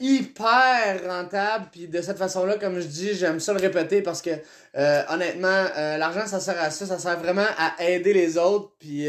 hyper 0.00 1.00
rentable. 1.06 1.66
Puis 1.70 1.86
de 1.86 2.02
cette 2.02 2.18
façon-là, 2.18 2.58
comme 2.58 2.80
je 2.80 2.86
dis, 2.86 3.14
j'aime 3.14 3.38
ça 3.38 3.52
le 3.52 3.60
répéter 3.60 4.02
parce 4.02 4.20
que 4.20 4.32
honnêtement, 5.08 5.66
l'argent, 5.96 6.26
ça 6.26 6.40
sert 6.40 6.60
à 6.60 6.70
ça. 6.70 6.86
Ça 6.86 6.98
sert 6.98 7.20
vraiment 7.20 7.46
à 7.56 7.84
aider 7.84 8.12
les 8.12 8.36
autres. 8.36 8.72
Puis, 8.80 9.08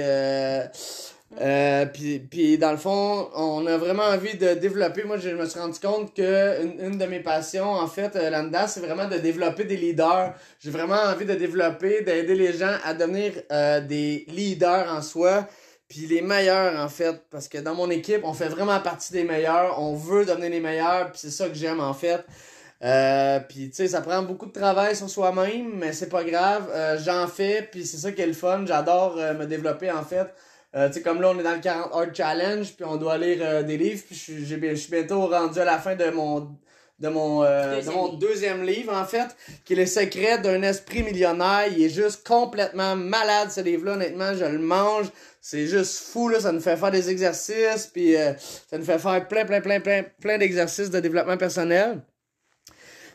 puis, 1.94 2.20
puis 2.20 2.58
dans 2.58 2.72
le 2.72 2.78
fond, 2.78 3.30
on 3.36 3.66
a 3.68 3.78
vraiment 3.78 4.04
envie 4.04 4.38
de 4.38 4.54
développer. 4.54 5.04
Moi, 5.04 5.18
je 5.18 5.30
me 5.30 5.46
suis 5.46 5.60
rendu 5.60 5.80
compte 5.80 6.14
que 6.16 6.64
une, 6.64 6.94
une 6.94 6.98
de 6.98 7.06
mes 7.06 7.20
passions, 7.20 7.72
en 7.72 7.88
fait, 7.88 8.16
là-dedans, 8.16 8.68
c'est 8.68 8.80
vraiment 8.80 9.08
de 9.08 9.18
développer 9.18 9.66
des 9.66 9.78
leaders. 9.78 10.34
J'ai 10.60 10.72
vraiment 10.72 10.96
envie 10.96 11.26
de 11.26 11.34
développer, 11.34 12.02
d'aider 12.02 12.36
les 12.36 12.54
gens 12.54 12.76
à 12.84 12.94
devenir 12.94 13.34
des 13.88 14.26
leaders 14.28 14.92
en 14.92 15.02
soi. 15.02 15.48
Puis 15.88 16.08
les 16.08 16.22
meilleurs, 16.22 16.80
en 16.80 16.90
fait, 16.90 17.22
parce 17.30 17.48
que 17.48 17.60
dans 17.60 17.76
mon 17.76 17.90
équipe, 17.90 18.22
on 18.24 18.34
fait 18.34 18.48
vraiment 18.48 18.80
partie 18.80 19.14
des 19.14 19.24
meilleurs. 19.24 19.80
On 19.80 19.96
veut 19.96 20.26
devenir 20.26 20.50
les 20.50 20.60
meilleurs, 20.60 21.12
puis 21.12 21.20
c'est 21.22 21.30
ça 21.30 21.48
que 21.48 21.54
j'aime, 21.54 21.80
en 21.80 21.94
fait. 21.94 22.26
Euh, 22.84 23.40
puis, 23.40 23.70
tu 23.70 23.76
sais, 23.76 23.88
ça 23.88 24.02
prend 24.02 24.22
beaucoup 24.24 24.48
de 24.48 24.52
travail 24.52 24.96
sur 24.96 25.10
soi-même, 25.10 25.76
mais 25.76 25.94
c'est 25.94 26.10
pas 26.10 26.24
grave. 26.24 26.70
Euh, 26.74 26.98
j'en 27.04 27.28
fais, 27.28 27.68
puis 27.72 27.86
c'est 27.86 27.98
ça 27.98 28.12
qui 28.12 28.22
est 28.22 28.28
le 28.28 28.34
fun. 28.34 28.66
J'adore 28.66 29.16
euh, 29.18 29.34
me 29.36 29.46
développer, 29.46 29.92
en 29.92 30.04
fait. 30.04 30.28
Tu 30.76 30.94
sais, 30.94 31.02
comme 31.02 31.22
là, 31.22 31.32
on 31.34 31.40
est 31.40 31.44
dans 31.44 31.54
le 31.54 31.62
40 31.62 31.90
Hard 31.94 32.16
Challenge, 32.16 32.74
puis 32.74 32.86
on 32.86 32.98
doit 32.98 33.18
lire 33.18 33.64
des 33.64 33.78
livres, 33.78 34.04
puis 34.06 34.16
je 34.16 34.76
suis 34.76 34.92
bientôt 34.92 35.28
rendu 35.28 35.60
à 35.60 35.66
la 35.66 35.78
fin 35.80 35.96
de 35.96 36.10
mon 36.10 36.56
de 37.00 37.10
mon, 37.10 37.42
de 37.42 37.92
mon 37.92 38.14
deuxième 38.14 38.64
livre, 38.64 38.94
en 38.94 39.06
fait, 39.06 39.36
qui 39.66 39.74
est 39.74 39.76
Le 39.76 39.86
secret 39.86 40.38
d'un 40.40 40.62
esprit 40.62 41.04
millionnaire. 41.04 41.68
Il 41.70 41.84
est 41.84 41.90
juste 41.90 42.26
complètement 42.26 42.96
malade, 42.96 43.52
ce 43.52 43.62
livre-là. 43.62 43.94
Honnêtement, 43.94 44.34
je 44.34 44.46
le 44.46 44.60
mange. 44.60 45.08
C'est 45.42 45.68
juste 45.68 46.00
fou, 46.00 46.30
là. 46.30 46.40
Ça 46.40 46.52
nous 46.52 46.62
fait 46.62 46.78
faire 46.78 46.92
des 46.92 47.10
exercices, 47.10 47.88
puis 47.92 48.16
euh, 48.16 48.34
ça 48.70 48.78
nous 48.78 48.86
fait 48.86 49.00
faire 49.00 49.28
plein, 49.28 49.46
plein, 49.46 49.62
plein, 49.62 49.80
plein, 49.80 50.04
plein 50.22 50.38
d'exercices 50.38 50.90
de 50.90 51.00
développement 51.00 51.38
personnel. 51.38 52.02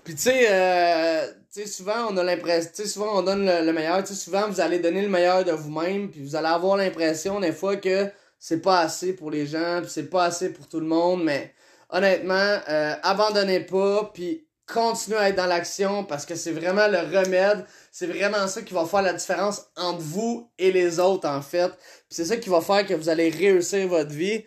Puis 0.05 0.15
tu 0.15 0.23
sais, 0.23 0.47
euh, 0.51 1.27
tu 1.53 1.63
sais, 1.63 1.67
souvent 1.67 2.09
on 2.11 2.17
a 2.17 2.23
l'impression, 2.23 2.71
tu 2.75 2.83
sais, 2.83 2.89
souvent 2.89 3.19
on 3.19 3.23
donne 3.23 3.47
le, 3.47 3.73
meilleur, 3.73 4.03
tu 4.03 4.15
sais, 4.15 4.15
souvent 4.15 4.49
vous 4.49 4.61
allez 4.61 4.79
donner 4.79 5.03
le 5.03 5.09
meilleur 5.09 5.45
de 5.45 5.53
vous-même, 5.53 6.11
puis 6.11 6.23
vous 6.23 6.37
allez 6.37 6.49
avoir 6.49 6.77
l'impression 6.77 7.41
des 7.41 7.53
fois 7.53 7.77
que 7.77 8.11
c'est 8.39 8.63
pas 8.63 8.81
assez 8.81 9.13
pour 9.15 9.31
les 9.31 9.47
gens, 9.47 9.81
puis 9.83 9.91
c'est 9.91 10.09
pas 10.09 10.25
assez 10.25 10.53
pour 10.53 10.69
tout 10.69 10.81
le 10.81 10.87
monde, 10.87 11.23
mais 11.25 11.53
honnêtement, 11.91 12.59
euh, 12.69 12.95
abandonnez 13.03 13.61
pas, 13.61 14.11
puis 14.15 14.47
continuez 14.73 15.19
à 15.19 15.29
être 15.29 15.37
dans 15.37 15.47
l'action 15.47 16.05
parce 16.05 16.25
que 16.25 16.35
c'est 16.35 16.53
vraiment 16.53 16.89
le 16.89 16.99
remède. 16.99 17.65
C'est 17.91 18.07
vraiment 18.07 18.47
ça 18.47 18.63
qui 18.63 18.73
va 18.73 18.87
faire 18.87 19.03
la 19.03 19.13
différence 19.13 19.67
entre 19.77 20.01
vous 20.01 20.51
et 20.59 20.73
les 20.73 21.01
autres, 21.01 21.29
en 21.29 21.43
fait. 21.43 21.73
c'est 22.09 22.25
ça 22.25 22.37
qui 22.37 22.49
va 22.49 22.61
faire 22.61 22.87
que 22.87 22.95
vous 22.95 23.09
allez 23.09 23.31
réussir 23.31 23.89
votre 23.89 24.11
vie. 24.11 24.45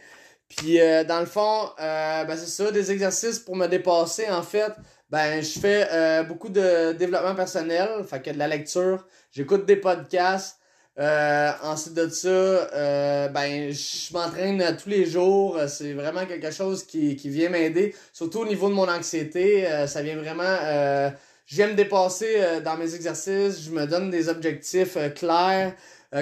Puis, 0.49 0.79
euh, 0.79 1.03
dans 1.03 1.19
le 1.19 1.25
fond, 1.25 1.69
euh, 1.79 2.23
ben, 2.25 2.37
c'est 2.37 2.47
ça, 2.47 2.71
des 2.71 2.91
exercices 2.91 3.39
pour 3.39 3.55
me 3.55 3.67
dépasser, 3.67 4.29
en 4.29 4.43
fait. 4.43 4.71
Ben, 5.13 5.43
je 5.43 5.59
fais 5.59 5.87
euh, 5.91 6.23
beaucoup 6.23 6.49
de 6.49 6.93
développement 6.93 7.35
personnel, 7.35 7.87
fait 8.03 8.19
que 8.19 8.31
de 8.31 8.39
la 8.39 8.47
lecture. 8.47 9.05
J'écoute 9.31 9.63
des 9.67 9.75
podcasts. 9.75 10.57
Euh, 10.97 11.51
ensuite 11.61 11.93
de 11.93 12.09
ça, 12.09 12.27
euh, 12.29 13.27
ben, 13.27 13.71
je 13.71 14.11
m'entraîne 14.11 14.75
tous 14.75 14.89
les 14.89 15.05
jours. 15.05 15.59
C'est 15.67 15.93
vraiment 15.93 16.25
quelque 16.25 16.49
chose 16.49 16.83
qui, 16.83 17.15
qui 17.15 17.29
vient 17.29 17.49
m'aider, 17.49 17.93
surtout 18.11 18.39
au 18.39 18.47
niveau 18.47 18.69
de 18.69 18.73
mon 18.73 18.89
anxiété. 18.89 19.67
Euh, 19.67 19.85
ça 19.85 20.01
vient 20.01 20.15
vraiment. 20.15 20.57
Euh, 20.63 21.11
J'aime 21.45 21.71
me 21.71 21.75
dépasser 21.75 22.37
euh, 22.37 22.61
dans 22.61 22.75
mes 22.75 22.95
exercices. 22.95 23.61
Je 23.65 23.69
me 23.69 23.85
donne 23.85 24.09
des 24.09 24.29
objectifs 24.29 24.97
clairs. 25.13 25.75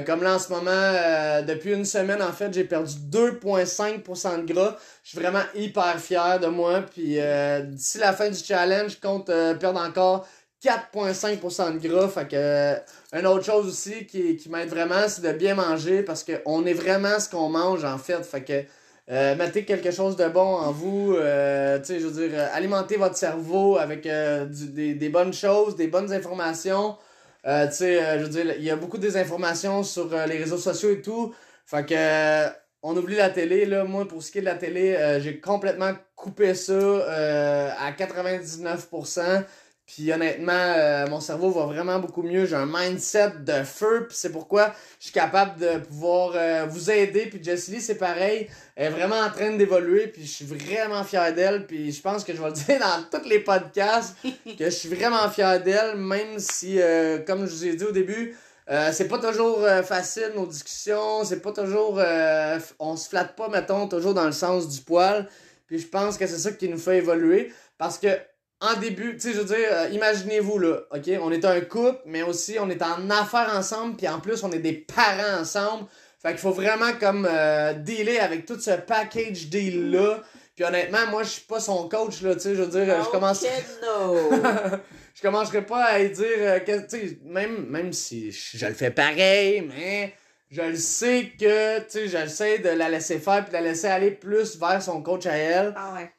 Comme 0.06 0.24
là 0.24 0.36
en 0.36 0.40
ce 0.40 0.50
moment, 0.50 1.42
depuis 1.46 1.74
une 1.74 1.86
semaine 1.86 2.22
en 2.22 2.32
fait, 2.32 2.54
j'ai 2.54 2.64
perdu 2.64 2.94
2,5% 3.12 4.46
de 4.46 4.54
gras. 4.54 4.78
Je 5.04 5.10
suis 5.10 5.20
vraiment 5.20 5.44
hyper 5.54 6.00
fier 6.00 6.40
de 6.40 6.48
moi. 6.48 6.82
Puis 6.82 7.18
d'ici 7.68 7.98
la 7.98 8.14
fin 8.14 8.30
du 8.30 8.38
challenge, 8.38 8.92
je 8.92 9.02
compte 9.08 9.28
perdre 9.28 9.82
encore 9.82 10.28
4,5% 10.64 11.80
de 11.80 11.88
gras. 11.88 12.08
Fait 12.08 12.28
que, 12.28 12.36
euh, 12.36 12.76
une 13.14 13.26
autre 13.26 13.46
chose 13.46 13.68
aussi 13.68 14.06
qui, 14.06 14.38
qui 14.38 14.50
m'aide 14.50 14.70
vraiment, 14.70 15.08
c'est 15.08 15.22
de 15.22 15.32
bien 15.32 15.56
manger 15.56 16.04
parce 16.04 16.24
qu'on 16.24 16.66
est 16.66 16.74
vraiment 16.74 17.20
ce 17.20 17.30
qu'on 17.30 17.50
mange 17.50 17.84
en 17.84 17.98
fait. 17.98 18.24
Fait 18.24 18.44
que, 18.44 18.64
euh, 19.10 19.36
mettez 19.36 19.66
quelque 19.66 19.92
chose 19.92 20.16
de 20.16 20.28
bon 20.28 20.42
en 20.42 20.72
vous. 20.72 21.16
Euh, 21.16 21.80
tu 21.80 21.86
sais, 21.86 22.00
je 22.00 22.08
veux 22.08 22.28
dire, 22.28 22.38
euh, 22.40 22.48
alimentez 22.54 22.98
votre 22.98 23.18
cerveau 23.18 23.78
avec 23.78 24.04
des, 24.04 24.94
des, 24.94 25.10
bonnes 25.10 25.34
choses, 25.34 25.76
des 25.76 25.88
bonnes 25.88 26.14
informations. 26.14 26.96
Tu 27.44 27.50
sais, 27.72 28.20
je 28.20 28.24
veux 28.24 28.30
dire, 28.30 28.56
il 28.58 28.64
y 28.64 28.70
a 28.70 28.76
beaucoup 28.76 28.98
de 28.98 29.04
désinformations 29.04 29.84
sur 29.84 30.10
les 30.10 30.38
réseaux 30.38 30.58
sociaux 30.58 30.92
et 30.92 31.02
tout. 31.02 31.34
Fait 31.66 31.86
que, 31.86 32.50
on 32.84 32.96
oublie 32.98 33.16
la 33.16 33.30
télé, 33.30 33.66
là. 33.66 33.84
Moi, 33.84 34.08
pour 34.08 34.24
ce 34.24 34.32
qui 34.32 34.40
est 34.40 34.42
de 34.42 34.46
la 34.46 34.56
télé, 34.56 35.20
j'ai 35.22 35.40
complètement 35.40 35.94
coupé 36.16 36.54
ça 36.56 36.74
à 37.80 37.92
99%. 37.94 39.44
Puis 39.94 40.14
honnêtement, 40.14 40.54
euh, 40.54 41.06
mon 41.08 41.20
cerveau 41.20 41.52
va 41.52 41.66
vraiment 41.66 42.00
beaucoup 42.00 42.22
mieux. 42.22 42.46
J'ai 42.46 42.56
un 42.56 42.66
mindset 42.66 43.32
de 43.42 43.64
feu. 43.64 44.06
Puis 44.08 44.18
c'est 44.18 44.32
pourquoi 44.32 44.74
je 45.00 45.06
suis 45.06 45.14
capable 45.14 45.60
de 45.60 45.80
pouvoir 45.80 46.32
euh, 46.36 46.66
vous 46.70 46.90
aider. 46.90 47.26
Puis 47.26 47.44
Jessie 47.44 47.82
c'est 47.82 47.96
pareil. 47.96 48.48
Elle 48.78 48.88
est 48.88 48.96
vraiment 48.96 49.20
en 49.20 49.30
train 49.30 49.52
d'évoluer. 49.52 50.08
Puis 50.08 50.22
je 50.26 50.32
suis 50.32 50.46
vraiment 50.46 51.04
fier 51.04 51.34
d'elle. 51.34 51.68
Puis 51.68 51.92
je 51.92 52.02
pense 52.02 52.24
que 52.24 52.34
je 52.34 52.42
vais 52.42 52.48
le 52.48 52.54
dire 52.66 52.80
dans 52.80 53.20
tous 53.20 53.28
les 53.28 53.40
podcasts 53.40 54.16
que 54.58 54.66
je 54.66 54.70
suis 54.70 54.88
vraiment 54.88 55.30
fier 55.30 55.62
d'elle. 55.62 55.98
Même 55.98 56.40
si, 56.40 56.80
euh, 56.80 57.20
comme 57.20 57.46
je 57.46 57.52
vous 57.52 57.66
ai 57.66 57.76
dit 57.76 57.84
au 57.84 57.92
début, 57.92 58.38
c'est 58.94 59.10
pas 59.10 59.18
toujours 59.18 59.68
facile 59.84 60.32
nos 60.34 60.46
discussions. 60.46 61.26
C'est 61.26 61.42
pas 61.42 61.52
toujours... 61.52 62.02
on 62.80 62.96
se 62.96 63.10
flatte 63.10 63.36
pas, 63.36 63.50
mettons, 63.50 63.90
toujours 63.90 64.14
dans 64.14 64.26
le 64.26 64.32
sens 64.32 64.70
du 64.70 64.80
poil. 64.80 65.28
Puis 65.68 65.80
je 65.80 65.88
pense 65.88 66.18
que 66.18 66.26
c'est 66.26 66.38
ça 66.38 66.54
qui 66.54 66.70
nous 66.70 66.78
fait 66.78 67.00
évoluer. 67.00 67.52
Parce 67.78 67.98
que 67.98 68.08
en 68.62 68.80
début, 68.80 69.16
tu 69.16 69.22
sais, 69.22 69.34
je 69.34 69.40
veux 69.40 69.46
dire, 69.46 69.68
euh, 69.72 69.90
imaginez-vous 69.90 70.60
là, 70.60 70.82
ok, 70.92 71.10
on 71.22 71.32
est 71.32 71.46
un 71.46 71.62
couple, 71.62 72.00
mais 72.06 72.22
aussi 72.22 72.58
on 72.60 72.70
est 72.70 72.82
en 72.84 73.10
affaires 73.10 73.52
ensemble, 73.56 73.98
puis 73.98 74.08
en 74.08 74.20
plus 74.20 74.44
on 74.44 74.52
est 74.52 74.60
des 74.60 74.74
parents 74.74 75.42
ensemble. 75.42 75.88
Fait 76.22 76.30
qu'il 76.30 76.38
faut 76.38 76.52
vraiment 76.52 76.94
comme 77.00 77.28
euh, 77.30 77.74
dealer 77.74 78.20
avec 78.20 78.46
tout 78.46 78.60
ce 78.60 78.72
package 78.72 79.50
deal 79.50 79.90
là. 79.90 80.22
Puis 80.56 80.64
honnêtement, 80.64 81.08
moi 81.10 81.24
je 81.24 81.30
suis 81.30 81.42
pas 81.42 81.60
son 81.60 81.90
coach 81.90 82.22
là, 82.22 82.36
tu 82.36 82.42
sais, 82.42 82.56
je 82.56 82.62
veux 82.62 82.68
dire, 82.68 83.04
je 83.04 83.10
commence. 83.10 83.44
je 85.16 85.22
commencerai 85.24 85.66
pas 85.66 85.86
à 85.86 86.04
dire 86.04 86.26
euh, 86.28 86.60
que, 86.60 86.82
tu 86.82 86.90
sais, 86.90 87.20
même 87.24 87.66
même 87.66 87.92
si 87.92 88.32
je 88.32 88.64
le 88.68 88.76
fais 88.76 88.92
pareil, 88.92 89.68
mais 89.68 90.14
je 90.52 90.62
le 90.62 90.76
sais 90.76 91.32
que, 91.40 91.80
tu 91.80 91.86
sais, 91.90 92.08
j'essaie 92.10 92.60
de 92.60 92.70
la 92.70 92.90
laisser 92.90 93.18
faire 93.18 93.44
puis 93.44 93.50
de 93.50 93.54
la 93.54 93.62
laisser 93.62 93.88
aller 93.88 94.12
plus 94.12 94.60
vers 94.60 94.84
son 94.84 95.02
coach 95.02 95.26
à 95.26 95.36
elle. 95.36 95.74
Ah 95.76 95.96
ouais. 95.96 96.12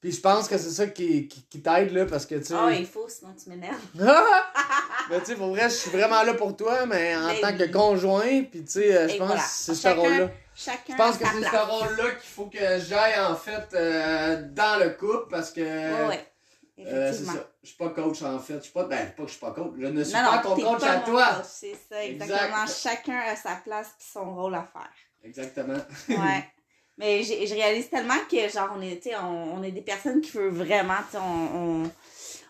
Puis 0.00 0.12
je 0.12 0.20
pense 0.20 0.48
que 0.48 0.56
c'est 0.56 0.70
ça 0.70 0.86
qui, 0.86 1.28
qui, 1.28 1.42
qui 1.42 1.60
t'aide, 1.60 1.92
là, 1.92 2.06
parce 2.06 2.24
que, 2.24 2.36
tu 2.36 2.44
sais... 2.44 2.54
Ah, 2.56 2.70
il 2.72 2.86
faut, 2.86 3.06
sinon 3.06 3.34
tu 3.42 3.50
m'énerves. 3.50 3.76
mais 3.94 5.18
tu 5.20 5.26
sais, 5.26 5.34
pour 5.34 5.48
vrai, 5.48 5.64
je 5.64 5.74
suis 5.74 5.90
vraiment 5.90 6.22
là 6.22 6.32
pour 6.32 6.56
toi, 6.56 6.86
mais 6.86 7.14
en 7.14 7.38
tant 7.38 7.54
que 7.54 7.70
conjoint, 7.70 8.44
puis 8.44 8.64
tu 8.64 8.70
sais, 8.70 8.96
euh, 8.96 9.08
je 9.08 9.18
pense 9.18 9.34
que 9.34 9.40
c'est 9.46 9.74
ce 9.74 9.88
rôle-là. 9.88 10.30
Chacun 10.54 10.92
Je 10.92 10.96
pense 10.96 11.18
que 11.18 11.24
c'est 11.26 11.44
ce 11.44 11.70
rôle-là 11.70 12.10
qu'il 12.12 12.30
faut 12.30 12.46
que 12.46 12.78
j'aille, 12.78 13.20
en 13.20 13.36
fait, 13.36 13.68
euh, 13.74 14.42
dans 14.50 14.82
le 14.82 14.90
couple, 14.90 15.26
parce 15.30 15.50
que... 15.50 15.60
Ouais, 15.60 16.08
ouais. 16.08 16.26
Euh, 16.86 17.12
c'est 17.12 17.26
ça. 17.26 17.50
Je 17.62 17.68
suis 17.68 17.76
pas 17.76 17.90
coach, 17.90 18.22
en 18.22 18.38
fait. 18.38 18.54
Je 18.54 18.60
suis 18.60 18.72
pas... 18.72 18.84
Ben, 18.84 19.10
pas 19.10 19.22
que 19.24 19.28
je 19.28 19.32
suis 19.32 19.40
pas 19.40 19.50
coach. 19.50 19.72
Je 19.78 19.86
ne 19.86 20.02
suis 20.02 20.14
pas 20.14 20.38
ton 20.38 20.56
coach 20.56 20.82
à 20.82 21.00
toi. 21.00 21.42
C'est 21.44 21.76
ça, 21.90 22.02
exactement. 22.02 22.66
Chacun 22.66 23.18
a 23.18 23.36
sa 23.36 23.56
place 23.56 23.88
et 23.88 24.04
son 24.14 24.34
rôle 24.34 24.54
à 24.54 24.62
faire. 24.62 24.90
Exactement. 25.22 25.76
ouais. 26.08 26.44
Mais 27.00 27.22
je 27.22 27.54
réalise 27.54 27.88
tellement 27.88 28.18
que, 28.30 28.46
genre, 28.50 28.76
on 28.76 28.82
est, 28.82 29.00
on, 29.16 29.54
on 29.54 29.62
est 29.62 29.70
des 29.70 29.80
personnes 29.80 30.20
qui 30.20 30.32
veulent 30.32 30.50
vraiment, 30.52 30.98
on, 31.14 31.56
on, 31.56 31.90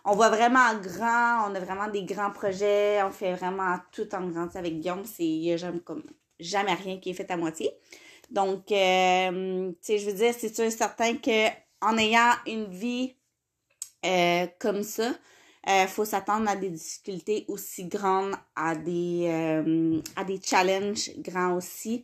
on 0.05 0.15
voit 0.17 0.29
vraiment 0.29 0.75
grand, 0.75 1.49
on 1.49 1.55
a 1.55 1.61
vraiment 1.61 1.87
des 1.87 2.03
grands 2.03 2.33
projets, 2.33 3.01
on 3.05 3.13
fait 3.13 3.33
vraiment 3.35 3.77
tout 3.93 4.13
en 4.13 4.27
grand. 4.27 4.49
avec 4.57 4.81
Guillaume, 4.81 5.05
c'est 5.05 5.57
jamais, 5.57 5.79
comme, 5.79 6.03
jamais 6.41 6.75
rien 6.75 6.99
qui 6.99 7.11
est 7.11 7.15
fait 7.15 7.31
à 7.31 7.37
moitié. 7.37 7.71
Donc, 8.29 8.73
euh, 8.73 9.71
tu 9.71 9.77
sais, 9.83 9.99
je 9.99 10.07
veux 10.11 10.17
dire, 10.17 10.35
c'est 10.37 10.53
sûr 10.53 10.65
et 10.65 10.71
certain 10.73 11.15
que 11.15 11.47
en 11.81 11.97
ayant 11.97 12.33
une 12.45 12.67
vie 12.67 13.15
euh, 14.05 14.49
comme 14.59 14.83
ça, 14.83 15.13
il 15.65 15.71
euh, 15.73 15.87
faut 15.87 16.05
s'attendre 16.05 16.49
à 16.51 16.57
des 16.57 16.71
difficultés 16.71 17.45
aussi 17.47 17.85
grandes, 17.85 18.35
à 18.57 18.75
des, 18.75 19.27
euh, 19.29 20.01
à 20.17 20.25
des 20.25 20.41
challenges 20.43 21.11
grands 21.19 21.55
aussi. 21.55 22.03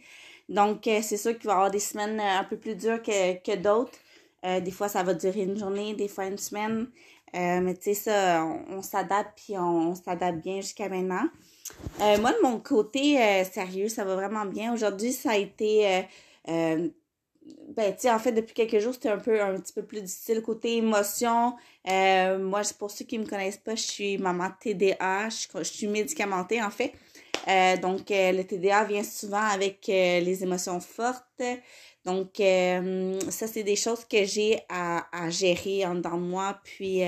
Donc, 0.49 0.87
euh, 0.87 1.01
c'est 1.03 1.17
sûr 1.17 1.37
qu'il 1.37 1.47
va 1.47 1.53
y 1.53 1.57
avoir 1.57 1.71
des 1.71 1.81
semaines 1.81 2.21
euh, 2.21 2.41
un 2.41 2.45
peu 2.45 2.57
plus 2.57 2.77
dures 2.77 3.03
que, 3.03 3.35
que 3.43 3.57
d'autres. 3.57 3.99
Euh, 4.45 4.61
des 4.61 4.71
fois, 4.71 4.89
ça 4.89 5.03
va 5.03 5.15
durer 5.15 5.43
une 5.43 5.59
journée, 5.59 5.95
des 5.95 6.09
fois 6.09 6.27
une 6.27 6.39
semaine. 6.39 6.89
mais 7.35 7.75
tu 7.75 7.83
sais, 7.83 7.95
ça, 7.95 8.45
on, 8.71 8.81
s'adapte, 8.83 9.33
puis 9.37 9.59
on, 9.59 9.95
s'adapte 9.95 10.39
bien 10.43 10.61
jusqu'à 10.61 10.89
maintenant. 10.89 11.29
moi, 11.99 12.33
de 12.33 12.43
mon 12.43 12.61
côté, 12.61 13.45
sérieux, 13.45 13.89
ça 13.89 14.05
va 14.05 14.15
vraiment 14.15 14.47
bien. 14.47 14.73
Aujourd'hui, 14.73 15.13
ça 15.13 15.33
a 15.33 15.37
été... 15.37 16.07
ben, 16.47 16.93
tu 17.77 17.95
sais, 17.99 18.11
en 18.11 18.19
fait, 18.19 18.33
depuis 18.33 18.55
quelques 18.55 18.79
jours, 18.79 18.95
c'était 18.95 19.09
un 19.09 19.19
peu, 19.19 19.41
un 19.43 19.59
petit 19.59 19.73
peu 19.73 19.83
plus 19.85 20.01
difficile 20.03 20.43
côté 20.43 20.77
émotion. 20.77 21.57
moi, 21.85 22.63
pour 22.79 22.91
ceux 22.91 23.05
qui 23.05 23.19
me 23.19 23.27
connaissent 23.27 23.59
pas, 23.59 23.75
je 23.75 23.83
suis 23.83 24.19
maman 24.19 24.51
TDA, 24.61 25.29
je, 25.29 25.49
je 25.59 25.65
suis 25.65 25.89
médicamentée, 25.89 26.63
en 26.63 26.71
fait. 26.71 26.93
Euh, 27.49 27.77
donc, 27.77 28.11
euh, 28.11 28.33
le 28.33 28.45
TDA 28.45 28.85
vient 28.85 29.05
souvent 29.05 29.43
avec 29.43 29.89
euh, 29.89 30.21
les 30.21 30.43
émotions 30.43 30.81
fortes. 30.81 31.43
Donc, 32.05 32.37
ça, 32.39 33.49
c'est 33.49 33.65
des 33.65 33.75
choses 33.75 34.05
que 34.05 34.25
j'ai 34.25 34.61
à, 34.69 35.29
gérer 35.29 35.85
en 35.85 35.97
moi. 36.17 36.57
Puis, 36.63 37.03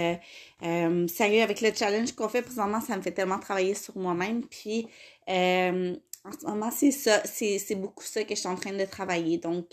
sérieux, 0.61 1.43
avec 1.43 1.61
le 1.61 1.73
challenge 1.73 2.11
qu'on 2.17 2.29
fait 2.29 2.43
présentement, 2.43 2.81
ça 2.81 2.97
me 2.97 3.03
fait 3.03 3.13
tellement 3.13 3.39
travailler 3.39 3.75
sur 3.75 3.97
moi-même. 3.97 4.45
Puis, 4.45 4.89
en 5.29 6.33
ce 6.33 6.45
moment, 6.45 6.73
c'est 6.73 6.91
ça, 6.91 7.23
c'est 7.25 7.77
beaucoup 7.77 8.03
ça 8.03 8.25
que 8.25 8.35
je 8.35 8.41
suis 8.41 8.49
en 8.49 8.57
train 8.57 8.73
de 8.73 8.85
travailler. 8.87 9.39
Donc, 9.39 9.67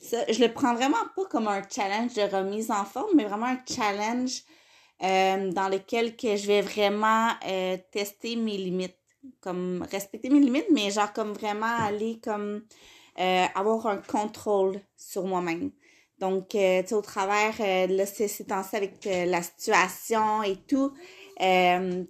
ça, 0.00 0.18
je 0.28 0.40
le 0.40 0.52
prends 0.52 0.76
vraiment 0.76 1.04
pas 1.16 1.24
comme 1.28 1.48
un 1.48 1.62
challenge 1.68 2.14
de 2.14 2.22
remise 2.22 2.70
en 2.70 2.84
forme, 2.84 3.10
mais 3.16 3.24
vraiment 3.24 3.46
un 3.46 3.58
challenge 3.68 4.44
dans 5.00 5.68
lequel 5.68 6.14
que 6.14 6.36
je 6.36 6.46
vais 6.46 6.62
vraiment 6.62 7.30
tester 7.90 8.36
mes 8.36 8.56
limites 8.56 8.99
comme 9.40 9.86
respecter 9.90 10.30
mes 10.30 10.40
limites, 10.40 10.70
mais 10.70 10.90
genre 10.90 11.12
comme 11.12 11.32
vraiment 11.32 11.66
aller 11.66 12.20
comme 12.22 12.62
euh, 13.18 13.46
avoir 13.54 13.86
un 13.86 13.98
contrôle 13.98 14.80
sur 14.96 15.24
moi-même. 15.24 15.70
Donc, 16.20 16.54
euh, 16.54 16.82
tu 16.82 16.88
sais, 16.88 16.94
au 16.94 17.00
travers 17.00 17.54
euh, 17.60 17.86
là, 17.86 18.04
c'est 18.04 18.28
temps-ci 18.44 18.76
avec 18.76 19.06
euh, 19.06 19.24
la 19.24 19.42
situation 19.42 20.42
et 20.42 20.56
tout, 20.56 20.92
tu 21.38 21.44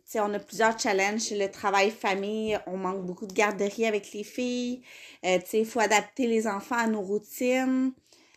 sais, 0.05 0.21
on 0.21 0.35
a 0.35 0.40
plusieurs 0.40 0.76
challenges. 0.76 1.31
Le 1.31 1.47
travail 1.47 1.93
famille, 1.93 2.59
on 2.67 2.76
manque 2.76 3.07
beaucoup 3.07 3.29
de 3.29 3.33
garderie 3.33 3.87
avec 3.87 4.12
les 4.12 4.25
filles. 4.25 4.83
tu 5.23 5.29
sais, 5.47 5.61
il 5.61 5.67
faut 5.67 5.79
adapter 5.79 6.26
les 6.26 6.49
enfants 6.49 6.79
à 6.79 6.88
nos 6.88 7.02
routines. 7.02 7.93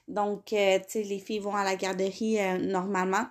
Donc, 0.08 0.46
tu 0.46 0.56
sais, 0.56 1.04
les 1.04 1.18
filles 1.18 1.40
vont 1.40 1.56
à 1.56 1.64
la 1.64 1.76
garderie 1.76 2.38
normalement. 2.60 3.26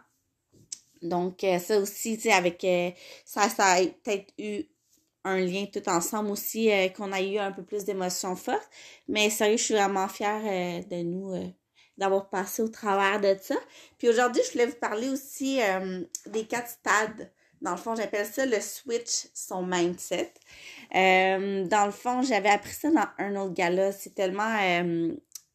Donc, 1.02 1.46
ça 1.60 1.78
aussi, 1.78 2.16
tu 2.16 2.22
sais, 2.24 2.32
avec 2.32 2.66
ça, 3.24 3.48
ça 3.48 3.66
a 3.66 3.82
peut-être 3.84 4.32
eu 4.38 4.64
un 5.24 5.38
lien 5.40 5.66
tout 5.72 5.88
ensemble 5.88 6.30
aussi, 6.30 6.70
euh, 6.70 6.88
qu'on 6.88 7.12
a 7.12 7.20
eu 7.20 7.38
un 7.38 7.52
peu 7.52 7.62
plus 7.62 7.84
d'émotions 7.84 8.36
fortes. 8.36 8.68
Mais 9.08 9.30
sérieux, 9.30 9.56
je 9.56 9.62
suis 9.62 9.74
vraiment 9.74 10.08
fière 10.08 10.42
euh, 10.44 10.82
de 10.82 11.02
nous, 11.02 11.34
euh, 11.34 11.46
d'avoir 11.96 12.28
passé 12.28 12.62
au 12.62 12.68
travers 12.68 13.20
de 13.20 13.36
ça. 13.40 13.56
Puis 13.98 14.08
aujourd'hui, 14.08 14.42
je 14.46 14.52
voulais 14.52 14.66
vous 14.66 14.76
parler 14.80 15.08
aussi 15.08 15.60
des 16.26 16.46
quatre 16.46 16.70
stades. 16.70 17.30
Dans 17.60 17.72
le 17.72 17.76
fond, 17.76 17.94
j'appelle 17.94 18.26
ça 18.26 18.44
le 18.44 18.60
switch 18.60 19.28
son 19.34 19.62
mindset. 19.62 20.32
dans 20.92 21.86
le 21.86 21.92
fond, 21.92 22.22
j'avais 22.22 22.48
appris 22.48 22.72
ça 22.72 22.90
dans 22.90 23.06
un 23.18 23.36
autre 23.36 23.54
gala. 23.54 23.92
C'est 23.92 24.14
tellement 24.14 24.56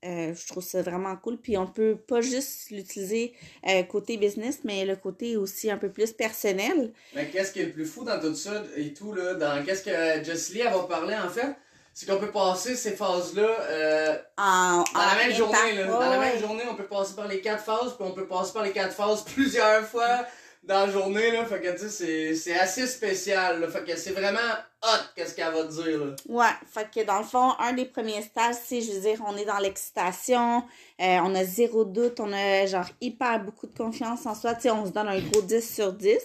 euh, 0.07 0.33
je 0.33 0.47
trouve 0.47 0.63
ça 0.63 0.81
vraiment 0.81 1.15
cool. 1.17 1.37
Puis 1.37 1.57
on 1.57 1.67
peut 1.67 1.97
pas 1.97 2.21
juste 2.21 2.71
l'utiliser 2.71 3.33
euh, 3.67 3.83
côté 3.83 4.17
business, 4.17 4.59
mais 4.63 4.85
le 4.85 4.95
côté 4.95 5.37
aussi 5.37 5.69
un 5.69 5.77
peu 5.77 5.89
plus 5.89 6.13
personnel. 6.13 6.93
Mais 7.15 7.27
qu'est-ce 7.27 7.51
qui 7.51 7.59
est 7.59 7.65
le 7.65 7.71
plus 7.71 7.85
fou 7.85 8.03
dans 8.03 8.19
tout 8.19 8.35
ça 8.35 8.63
et 8.75 8.93
tout, 8.93 9.13
là, 9.13 9.33
dans 9.33 9.63
qu'est-ce 9.65 9.83
que 9.83 10.23
Jessie 10.23 10.61
va 10.61 10.83
parler 10.83 11.15
en 11.15 11.29
fait? 11.29 11.55
C'est 11.93 12.07
qu'on 12.07 12.19
peut 12.19 12.31
passer 12.31 12.75
ces 12.75 12.91
phases-là 12.91 13.47
euh, 13.47 14.15
en, 14.37 14.83
dans 14.93 14.99
la 14.99 15.15
même 15.15 15.35
journée. 15.35 15.73
Là. 15.73 15.87
dans 15.87 15.99
la 15.99 16.19
même 16.19 16.39
journée, 16.39 16.63
on 16.69 16.75
peut 16.75 16.85
passer 16.85 17.15
par 17.15 17.27
les 17.27 17.41
quatre 17.41 17.63
phases, 17.63 17.95
puis 17.97 18.07
on 18.07 18.11
peut 18.11 18.27
passer 18.27 18.53
par 18.53 18.63
les 18.63 18.71
quatre 18.71 18.93
phases 18.93 19.23
plusieurs 19.23 19.83
fois 19.83 20.25
dans 20.67 20.85
la 20.85 20.91
journée, 20.91 21.31
là. 21.31 21.45
Fait 21.45 21.61
que, 21.61 21.71
tu 21.71 21.89
sais, 21.89 22.35
c'est- 22.35 22.57
assez 22.59 22.85
spécial, 22.87 23.61
là. 23.61 23.67
Fait 23.69 23.83
que 23.83 23.95
c'est 23.97 24.11
vraiment 24.11 24.39
hot, 24.83 25.03
qu'est-ce 25.15 25.33
qu'elle 25.33 25.53
va 25.53 25.63
dire, 25.63 26.05
là. 26.05 26.15
Ouais, 26.27 26.55
fait 26.71 26.89
que 26.93 27.05
dans 27.05 27.19
le 27.19 27.23
fond, 27.23 27.53
un 27.59 27.73
des 27.73 27.85
premiers 27.85 28.21
stages, 28.21 28.55
c'est, 28.65 28.81
je 28.81 28.91
veux 28.91 28.99
dire, 29.01 29.23
on 29.25 29.35
est 29.37 29.45
dans 29.45 29.59
l'excitation, 29.59 30.63
euh, 30.99 31.17
on 31.23 31.33
a 31.35 31.43
zéro 31.45 31.85
doute, 31.85 32.19
on 32.19 32.31
a 32.33 32.65
genre 32.65 32.89
hyper 33.01 33.39
beaucoup 33.43 33.67
de 33.67 33.77
confiance 33.77 34.25
en 34.25 34.35
soi, 34.35 34.55
tu 34.55 34.63
sais, 34.63 34.71
on 34.71 34.85
se 34.85 34.91
donne 34.91 35.07
un 35.07 35.19
gros 35.19 35.41
10 35.41 35.73
sur 35.75 35.93
10. 35.93 36.19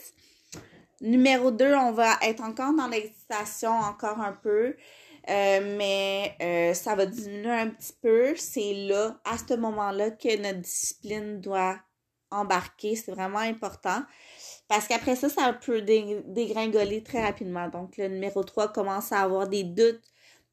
Numéro 1.00 1.50
2, 1.50 1.74
on 1.74 1.92
va 1.92 2.16
être 2.22 2.42
encore 2.42 2.74
dans 2.74 2.86
l'excitation, 2.88 3.70
encore 3.72 4.20
un 4.20 4.32
peu, 4.32 4.76
euh, 5.28 5.76
mais 5.76 6.36
euh, 6.40 6.74
ça 6.74 6.94
va 6.94 7.06
diminuer 7.06 7.50
un 7.50 7.70
petit 7.70 7.92
peu. 8.00 8.34
C'est 8.36 8.72
là, 8.74 9.16
à 9.24 9.36
ce 9.36 9.54
moment-là, 9.54 10.10
que 10.12 10.36
notre 10.36 10.60
discipline 10.60 11.40
doit 11.40 11.76
embarquer. 12.32 12.96
C'est 12.96 13.12
vraiment 13.12 13.38
important. 13.38 14.02
Parce 14.68 14.88
qu'après 14.88 15.16
ça, 15.16 15.28
ça 15.28 15.52
peut 15.52 15.82
dé- 15.82 16.22
dégringoler 16.26 17.02
très 17.02 17.22
rapidement. 17.22 17.68
Donc, 17.68 17.96
le 17.96 18.08
numéro 18.08 18.42
3 18.42 18.72
commence 18.72 19.12
à 19.12 19.20
avoir 19.20 19.48
des 19.48 19.64
doutes, 19.64 20.02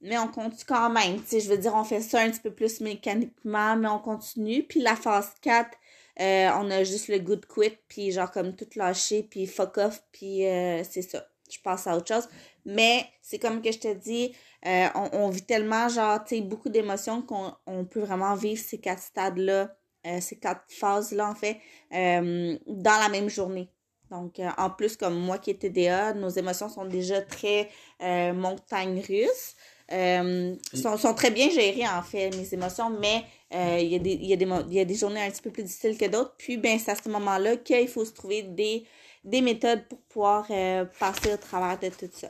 mais 0.02 0.18
on 0.18 0.28
continue 0.28 0.64
quand 0.68 0.90
même. 0.90 1.22
Tu 1.24 1.40
je 1.40 1.50
veux 1.50 1.58
dire, 1.58 1.74
on 1.76 1.84
fait 1.84 2.02
ça 2.02 2.22
un 2.22 2.30
petit 2.30 2.42
peu 2.42 2.52
plus 2.52 2.82
mécaniquement, 2.82 3.76
mais 3.76 3.88
on 3.88 4.00
continue. 4.00 4.64
Puis 4.64 4.82
la 4.82 4.96
phase 4.96 5.32
4, 5.42 5.78
euh, 6.20 6.50
on 6.58 6.70
a 6.70 6.84
juste 6.84 7.08
le 7.08 7.20
good 7.20 7.46
quit, 7.46 7.78
puis 7.88 8.12
genre 8.12 8.32
comme 8.32 8.56
tout 8.56 8.68
lâcher, 8.76 9.24
puis 9.24 9.48
fuck 9.48 9.78
off, 9.78 10.04
puis 10.12 10.46
euh, 10.46 10.84
c'est 10.84 11.02
ça. 11.02 11.26
Je 11.50 11.58
passe 11.64 11.88
à 11.88 11.96
autre 11.96 12.14
chose. 12.14 12.28
Mais 12.66 13.06
c'est 13.22 13.40
comme 13.40 13.62
que 13.62 13.72
je 13.72 13.80
te 13.80 13.94
dis, 13.94 14.36
euh, 14.66 14.88
on, 15.14 15.30
vit 15.30 15.42
tellement, 15.46 15.88
genre, 15.88 16.24
tu 16.24 16.36
sais, 16.36 16.42
beaucoup 16.42 16.70
d'émotions 16.70 17.22
qu'on 17.22 17.54
on 17.66 17.86
peut 17.86 18.02
vraiment 18.02 18.36
vivre 18.36 18.62
ces 18.62 18.80
quatre 18.80 19.02
stades-là, 19.02 19.76
ces 20.22 20.38
quatre 20.38 20.63
phases-là, 20.68 21.30
en 21.30 21.36
fait, 21.36 21.58
euh, 21.94 22.58
dans 22.68 23.00
la 23.00 23.10
même 23.10 23.30
journée. 23.30 23.70
Donc, 24.12 24.39
euh, 24.39 24.50
en 24.58 24.70
plus, 24.70 24.98
comme 24.98 25.16
moi 25.16 25.38
qui 25.38 25.51
ai 25.51 25.58
TDA, 25.58 26.13
nos 26.13 26.30
émotions 26.30 26.70
sont 26.70 26.86
déjà 26.86 27.22
très 27.22 27.70
euh, 28.01 28.34
montagnes 28.34 29.01
russes. 29.08 29.56
Euh, 29.92 30.56
sont, 30.74 30.98
sont 30.98 31.13
très 31.16 31.32
bien 31.32 31.50
gérées, 31.50 31.88
en 31.88 32.04
fait, 32.04 32.30
mes 32.36 32.54
émotions, 32.54 32.92
mais 32.92 33.24
euh, 33.54 33.80
il 33.80 34.06
y, 34.06 34.10
y, 34.10 34.75
y 34.75 34.80
a 34.80 34.86
des 34.86 34.96
journées 34.96 35.22
un 35.22 35.32
petit 35.32 35.42
peu 35.42 35.50
plus 35.50 35.63
difficiles 35.63 35.98
que 35.98 36.06
d'autres. 36.06 36.36
Puis, 36.38 36.58
ben, 36.58 36.78
c'est 36.78 36.92
à 36.92 36.96
ce 36.96 37.10
moment-là 37.10 37.58
qu'il 37.58 37.88
faut 37.88 38.06
se 38.06 38.13
trouver 38.13 38.44
des, 38.44 38.86
des 39.24 39.42
méthodes 39.42 39.84
pour 39.89 40.00
pouvoir 40.01 40.46
euh, 40.51 40.86
passer 41.00 41.34
au 41.34 41.38
travers 41.38 41.80
de 41.80 41.89
tout 41.96 42.10
ça. 42.13 42.30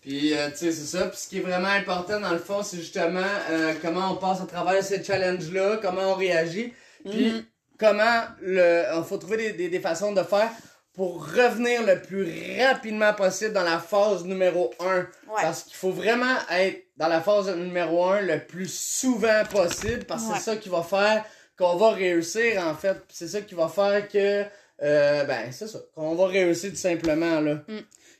Puis, 0.00 0.32
euh, 0.34 0.50
tu 0.50 0.58
sais, 0.58 0.72
c'est 0.72 0.96
ça. 0.96 1.08
Puis, 1.08 1.18
ce 1.18 1.28
qui 1.28 1.38
est 1.38 1.42
vraiment 1.42 1.68
important, 1.68 2.20
dans 2.20 2.32
le 2.32 2.38
fond, 2.38 2.62
c'est 2.62 2.78
justement 2.78 3.20
euh, 3.50 3.74
comment 3.82 4.12
on 4.12 4.16
passe 4.16 4.40
à 4.40 4.46
travers 4.46 4.82
ces 4.82 5.02
challenges-là, 5.02 5.78
comment 5.82 6.12
on 6.12 6.14
réagit, 6.14 6.72
puis 7.08 7.32
Mhm. 7.32 7.44
comment 7.78 8.22
le. 8.40 8.84
Il 8.96 9.04
faut 9.04 9.18
trouver 9.18 9.36
des, 9.36 9.52
des, 9.52 9.68
des 9.68 9.80
façons 9.80 10.12
de 10.12 10.22
faire 10.22 10.50
pour 10.92 11.24
revenir 11.26 11.84
le 11.86 12.00
plus 12.02 12.26
rapidement 12.60 13.14
possible 13.14 13.52
dans 13.52 13.62
la 13.62 13.78
phase 13.78 14.24
numéro 14.24 14.70
1. 14.80 14.96
Ouais. 14.98 15.04
Parce 15.40 15.62
qu'il 15.62 15.76
faut 15.76 15.92
vraiment 15.92 16.36
être 16.50 16.84
dans 16.96 17.08
la 17.08 17.20
phase 17.20 17.48
numéro 17.56 18.04
1 18.04 18.22
le 18.22 18.44
plus 18.44 18.70
souvent 18.72 19.44
possible, 19.50 20.04
parce 20.04 20.24
que 20.24 20.28
Ouais. 20.30 20.34
c'est 20.38 20.50
ça 20.50 20.56
qui 20.56 20.68
va 20.68 20.82
faire 20.82 21.24
qu'on 21.58 21.76
va 21.76 21.90
réussir, 21.90 22.60
en 22.66 22.74
fait. 22.74 22.96
C'est 23.08 23.28
ça 23.28 23.40
qui 23.42 23.54
va 23.54 23.68
faire 23.68 24.08
que. 24.08 24.44
euh, 24.82 25.24
ben, 25.24 25.52
c'est 25.52 25.68
ça. 25.68 25.78
Qu'on 25.94 26.14
va 26.14 26.26
réussir 26.26 26.70
tout 26.70 26.76
simplement, 26.76 27.40
là. 27.40 27.58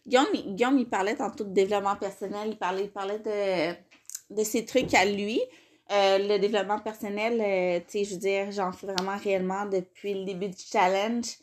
Guillaume, 0.06 0.26
il- 0.34 0.54
Guillaume, 0.54 0.78
il 0.78 0.88
parlait 0.88 1.16
tantôt 1.16 1.44
de 1.44 1.52
développement 1.54 1.96
personnel, 1.96 2.48
il 2.48 2.58
parlait, 2.58 2.84
il 2.84 2.90
parlait 2.90 3.18
de, 3.18 4.34
de 4.36 4.44
ses 4.44 4.64
trucs 4.66 4.92
à 4.94 5.04
lui. 5.06 5.40
Euh, 5.92 6.18
le 6.18 6.38
développement 6.38 6.78
personnel, 6.78 7.40
euh, 7.40 7.80
tu 7.80 7.98
sais, 7.98 8.04
je 8.04 8.14
veux 8.14 8.20
dire, 8.20 8.52
j'en 8.52 8.70
fais 8.72 8.86
vraiment 8.86 9.16
réellement 9.16 9.66
depuis 9.66 10.14
le 10.14 10.24
début 10.24 10.48
du 10.48 10.62
challenge. 10.62 11.36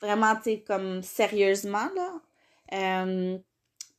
Vraiment, 0.00 0.36
tu 0.36 0.42
sais, 0.44 0.60
comme 0.60 1.02
sérieusement, 1.02 1.88
là. 1.96 2.20
Euh, 2.74 3.38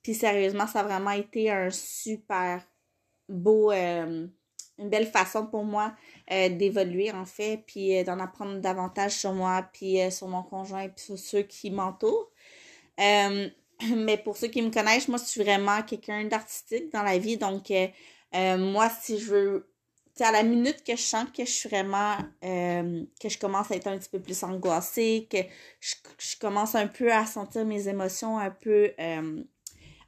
Puis 0.03 0.15
sérieusement, 0.15 0.67
ça 0.67 0.81
a 0.81 0.83
vraiment 0.83 1.11
été 1.11 1.51
un 1.51 1.69
super 1.71 2.63
beau, 3.29 3.71
une 3.71 4.31
belle 4.79 5.07
façon 5.07 5.47
pour 5.47 5.63
moi 5.65 5.95
d'évoluer, 6.29 7.11
en 7.11 7.25
fait, 7.25 7.63
puis 7.67 8.03
d'en 8.05 8.19
apprendre 8.19 8.59
davantage 8.61 9.13
sur 9.13 9.33
moi, 9.33 9.67
puis 9.73 9.99
sur 10.11 10.27
mon 10.27 10.43
conjoint, 10.43 10.89
puis 10.89 11.05
sur 11.05 11.19
ceux 11.19 11.43
qui 11.43 11.71
m'entourent. 11.71 12.31
Mais 12.99 14.17
pour 14.23 14.37
ceux 14.37 14.47
qui 14.47 14.61
me 14.61 14.71
connaissent, 14.71 15.07
moi, 15.09 15.17
je 15.19 15.25
suis 15.25 15.43
vraiment 15.43 15.81
quelqu'un 15.83 16.25
d'artistique 16.25 16.91
dans 16.93 17.03
la 17.03 17.17
vie. 17.19 17.37
Donc, 17.37 17.71
moi, 18.33 18.89
si 18.89 19.19
je 19.19 19.25
veux. 19.31 19.74
À 20.21 20.31
la 20.31 20.43
minute 20.43 20.81
que 20.85 20.95
je 20.95 21.01
sens 21.01 21.25
que 21.35 21.43
je 21.43 21.51
suis 21.51 21.69
vraiment. 21.69 22.15
euh, 22.43 23.03
que 23.19 23.27
je 23.27 23.37
commence 23.37 23.69
à 23.71 23.75
être 23.75 23.87
un 23.87 23.97
petit 23.97 24.09
peu 24.09 24.19
plus 24.21 24.43
angoissée, 24.43 25.27
que 25.29 25.39
je, 25.81 26.37
commence 26.39 26.73
un 26.75 26.87
peu 26.87 27.11
à 27.11 27.25
sentir 27.25 27.65
mes 27.65 27.87
émotions 27.89 28.37
un 28.39 28.51
peu 28.51 28.91
euh, 28.99 29.43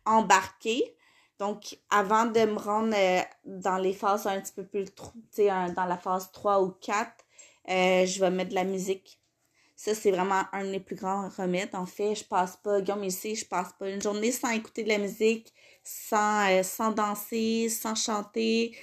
embarquées. 0.05 0.95
Donc, 1.39 1.77
avant 1.89 2.25
de 2.25 2.39
me 2.45 2.57
rendre 2.57 2.93
euh, 2.95 3.21
dans 3.45 3.77
les 3.77 3.93
phases 3.93 4.27
un 4.27 4.39
petit 4.41 4.53
peu 4.53 4.65
plus. 4.65 4.85
Tu 5.35 5.49
un- 5.49 5.69
dans 5.73 5.85
la 5.85 5.97
phase 5.97 6.31
3 6.31 6.61
ou 6.63 6.69
4, 6.71 7.25
euh, 7.69 8.05
je 8.05 8.19
vais 8.19 8.31
mettre 8.31 8.51
de 8.51 8.55
la 8.55 8.63
musique. 8.63 9.19
Ça, 9.75 9.93
c'est 9.93 10.11
vraiment 10.11 10.43
un 10.53 10.71
des 10.71 10.79
plus 10.79 10.95
grands 10.95 11.29
remèdes. 11.29 11.75
En 11.75 11.85
fait, 11.85 12.15
je 12.15 12.23
passe 12.23 12.57
pas, 12.57 12.81
Guillaume 12.81 13.03
ici, 13.03 13.35
je 13.35 13.45
passe 13.45 13.73
pas 13.79 13.89
une 13.89 14.01
journée 14.01 14.31
sans 14.31 14.49
écouter 14.51 14.83
de 14.83 14.89
la 14.89 14.97
musique, 14.97 15.53
sans, 15.83 16.63
sans 16.63 16.91
danser, 16.91 17.69
sans 17.69 17.93
chanter. 17.95 18.75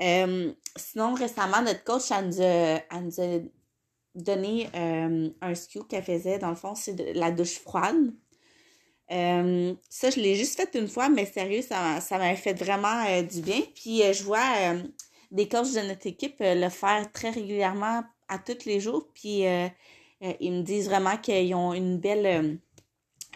Euh, 0.00 0.52
sinon, 0.76 1.14
récemment, 1.14 1.62
notre 1.62 1.84
coach, 1.84 2.10
elle 2.10 2.26
nous 2.28 2.40
a, 2.40 2.44
elle 2.44 3.04
nous 3.04 3.20
a 3.20 3.40
donné 4.14 4.68
euh, 4.74 5.30
un 5.40 5.54
SKU 5.54 5.84
qu'elle 5.84 6.02
faisait. 6.04 6.38
Dans 6.38 6.50
le 6.50 6.56
fond, 6.56 6.74
c'est 6.74 6.94
de 6.94 7.18
la 7.18 7.30
douche 7.30 7.58
froide. 7.58 8.12
Euh, 9.10 9.74
ça, 9.90 10.10
je 10.10 10.18
l'ai 10.20 10.34
juste 10.34 10.56
fait 10.56 10.78
une 10.78 10.88
fois, 10.88 11.08
mais 11.08 11.26
sérieux, 11.26 11.62
ça, 11.62 11.80
m'a- 11.80 12.00
ça 12.00 12.18
m'a 12.18 12.34
fait 12.36 12.54
vraiment 12.54 13.04
du 13.22 13.42
bien. 13.42 13.60
Puis, 13.74 14.02
je 14.12 14.22
vois 14.22 14.40
des 15.30 15.48
coachs 15.48 15.72
de 15.74 15.80
notre 15.88 16.06
équipe 16.06 16.36
le 16.40 16.68
faire 16.70 17.10
très 17.12 17.30
régulièrement 17.30 18.02
à 18.28 18.38
tous 18.38 18.64
les 18.64 18.80
jours. 18.80 19.08
Puis, 19.14 19.44
ils 20.40 20.52
me 20.52 20.62
disent 20.62 20.86
vraiment 20.88 21.16
qu'ils 21.18 21.54
ont 21.54 21.74
une 21.74 21.98
belle. 21.98 22.58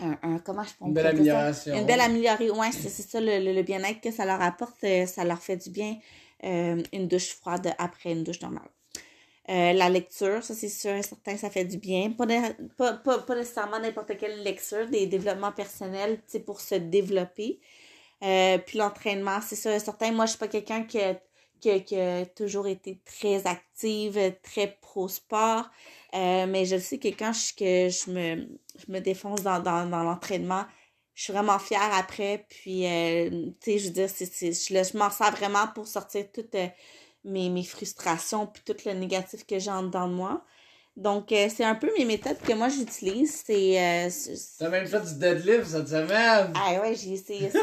un, 0.00 0.16
un- 0.22 0.38
comment 0.38 0.62
je 0.64 0.70
peux 0.78 0.84
Une 0.86 0.94
belle 0.94 1.06
ça? 1.06 1.10
amélioration. 1.10 1.74
Une 1.76 1.86
belle 1.86 2.00
amélioration. 2.00 2.58
Ouais, 2.58 2.70
c'est 2.72 2.88
ça, 2.88 3.20
le, 3.20 3.44
le- 3.44 3.52
le 3.52 3.62
bien-être 3.62 4.00
que 4.00 4.10
ça 4.12 4.24
leur 4.24 4.40
apporte, 4.40 4.84
ça 5.06 5.24
leur 5.24 5.42
fait 5.42 5.56
du 5.56 5.70
bien. 5.70 5.96
Euh, 6.44 6.82
une 6.92 7.08
douche 7.08 7.34
froide 7.34 7.74
après 7.78 8.12
une 8.12 8.24
douche 8.24 8.40
normale. 8.40 8.68
Euh, 9.50 9.72
la 9.72 9.88
lecture, 9.88 10.42
ça 10.42 10.54
c'est 10.54 10.68
sûr 10.68 10.92
et 10.92 11.02
certain, 11.02 11.36
ça 11.36 11.48
fait 11.50 11.64
du 11.64 11.78
bien. 11.78 12.10
Pas, 12.10 12.26
pas, 12.76 12.92
pas, 12.92 13.18
pas 13.18 13.34
nécessairement 13.34 13.80
n'importe 13.80 14.16
quelle 14.18 14.42
lecture, 14.42 14.86
des 14.88 15.06
développements 15.06 15.52
personnels, 15.52 16.20
pour 16.44 16.60
se 16.60 16.74
développer. 16.74 17.58
Euh, 18.22 18.58
puis 18.58 18.78
l'entraînement, 18.78 19.40
c'est 19.40 19.56
sûr 19.56 19.70
et 19.70 19.80
certain. 19.80 20.12
Moi, 20.12 20.26
je 20.26 20.30
suis 20.30 20.38
pas 20.38 20.48
quelqu'un 20.48 20.84
qui 20.84 21.00
a, 21.00 22.26
toujours 22.36 22.66
été 22.68 23.00
très 23.04 23.46
active, 23.46 24.18
très 24.42 24.78
pro-sport. 24.80 25.70
Mais 26.12 26.64
je 26.66 26.76
sais 26.76 26.98
que 26.98 27.08
quand 27.08 27.32
je, 27.32 27.54
que 27.54 27.88
je, 27.88 28.10
me, 28.10 28.48
je 28.76 28.92
me 28.92 29.00
défonce 29.00 29.42
dans, 29.42 29.60
dans, 29.60 29.86
dans 29.88 30.02
l'entraînement, 30.02 30.64
je 31.18 31.24
suis 31.24 31.32
vraiment 31.32 31.58
fière 31.58 31.90
après. 31.94 32.46
Puis, 32.48 32.86
euh, 32.86 33.28
tu 33.60 33.72
sais, 33.72 33.78
je 33.78 33.86
veux 33.88 33.92
dire, 33.92 34.08
c'est, 34.08 34.32
c'est, 34.32 34.52
je, 34.52 34.96
m'en 34.96 35.10
sers 35.10 35.32
vraiment 35.32 35.66
pour 35.74 35.88
sortir 35.88 36.26
toutes 36.32 36.54
euh, 36.54 36.68
mes, 37.24 37.50
mes 37.50 37.64
frustrations 37.64 38.46
puis 38.46 38.62
tout 38.64 38.76
le 38.86 38.92
négatif 38.92 39.44
que 39.44 39.58
j'ai 39.58 39.72
en 39.72 39.82
dedans 39.82 40.06
de 40.06 40.14
moi. 40.14 40.44
Donc, 40.94 41.32
euh, 41.32 41.48
c'est 41.52 41.64
un 41.64 41.74
peu 41.74 41.90
mes 41.98 42.04
méthodes 42.04 42.38
que 42.38 42.52
moi 42.52 42.68
j'utilise. 42.68 43.42
C'est. 43.44 44.06
euh, 44.06 44.10
T'as 44.60 44.68
même 44.68 44.86
fait 44.86 45.00
du 45.00 45.18
deadlift 45.18 45.64
cette 45.66 45.88
semaine. 45.88 46.52
ah 46.54 46.80
ouais, 46.82 46.94
j'ai 46.94 47.14
essayé 47.14 47.50
ça. 47.50 47.58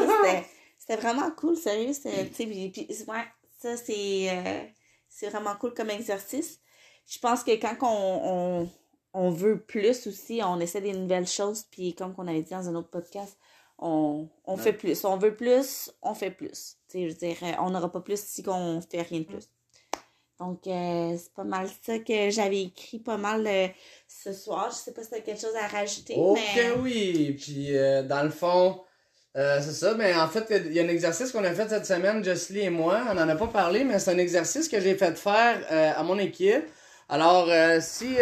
C'était, 0.76 0.96
vraiment 1.00 1.30
cool, 1.30 1.56
sérieux. 1.56 1.94
C'était, 1.94 2.28
tu 2.28 2.34
sais, 2.34 2.44
puis, 2.46 2.86
ouais, 3.08 3.24
ça, 3.58 3.74
c'est, 3.78 4.74
c'est 5.08 5.30
vraiment 5.30 5.56
cool 5.56 5.72
comme 5.72 5.88
exercice. 5.88 6.60
Je 7.06 7.18
pense 7.20 7.42
que 7.42 7.52
quand 7.52 7.74
on, 7.80 8.20
on, 8.64 8.70
on 9.14 9.30
veut 9.30 9.58
plus 9.58 10.06
aussi, 10.06 10.42
on 10.44 10.60
essaie 10.60 10.82
des 10.82 10.92
nouvelles 10.92 11.26
choses. 11.26 11.64
Puis 11.70 11.94
comme 11.94 12.14
on 12.18 12.28
avait 12.28 12.42
dit 12.42 12.50
dans 12.50 12.68
un 12.68 12.74
autre 12.74 12.90
podcast, 12.90 13.38
on, 13.78 14.28
on 14.44 14.56
Ouais. 14.56 14.62
fait 14.62 14.72
plus. 14.72 15.04
On 15.04 15.16
veut 15.16 15.34
plus, 15.34 15.90
on 16.02 16.14
fait 16.14 16.30
plus. 16.30 16.76
Je 16.94 17.06
veux 17.06 17.12
dire, 17.12 17.36
on 17.60 17.70
n'aura 17.70 17.90
pas 17.92 18.00
plus 18.00 18.20
si 18.20 18.42
on 18.46 18.80
fait 18.80 19.02
rien 19.02 19.20
de 19.20 19.24
plus. 19.24 19.48
Donc, 20.38 20.66
euh, 20.66 21.16
c'est 21.16 21.32
pas 21.32 21.44
mal 21.44 21.66
ça 21.82 21.98
que 21.98 22.28
j'avais 22.30 22.62
écrit 22.64 22.98
pas 22.98 23.16
mal 23.16 23.46
euh, 23.46 23.68
ce 24.06 24.32
soir. 24.34 24.68
Je 24.70 24.76
sais 24.76 24.92
pas 24.92 25.02
si 25.02 25.08
t'as 25.10 25.20
quelque 25.20 25.40
chose 25.40 25.56
à 25.56 25.66
rajouter, 25.66 26.14
Ok, 26.16 26.38
mais... 26.56 26.70
oui. 26.82 27.36
Puis, 27.40 27.76
euh, 27.76 28.02
dans 28.02 28.22
le 28.22 28.28
fond, 28.30 28.82
c'est 29.34 29.60
ça. 29.72 29.94
Mais 29.94 30.14
en 30.14 30.28
fait, 30.28 30.46
il 30.66 30.72
y 30.72 30.80
a 30.80 30.82
un 30.82 30.88
exercice 30.88 31.30
qu'on 31.32 31.44
a 31.44 31.52
fait 31.52 31.68
cette 31.68 31.86
semaine, 31.86 32.22
Jocelyn 32.24 32.62
et 32.64 32.70
moi. 32.70 33.02
On 33.10 33.16
en 33.18 33.28
a 33.28 33.36
pas 33.36 33.46
parlé, 33.48 33.84
mais 33.84 33.98
c'est 33.98 34.10
un 34.10 34.18
exercice 34.18 34.68
que 34.68 34.80
j'ai 34.80 34.94
fait 34.94 35.16
faire 35.16 35.60
à 35.96 36.02
mon 36.02 36.18
équipe. 36.18 36.64
Alors, 37.08 37.46
si. 37.82 38.14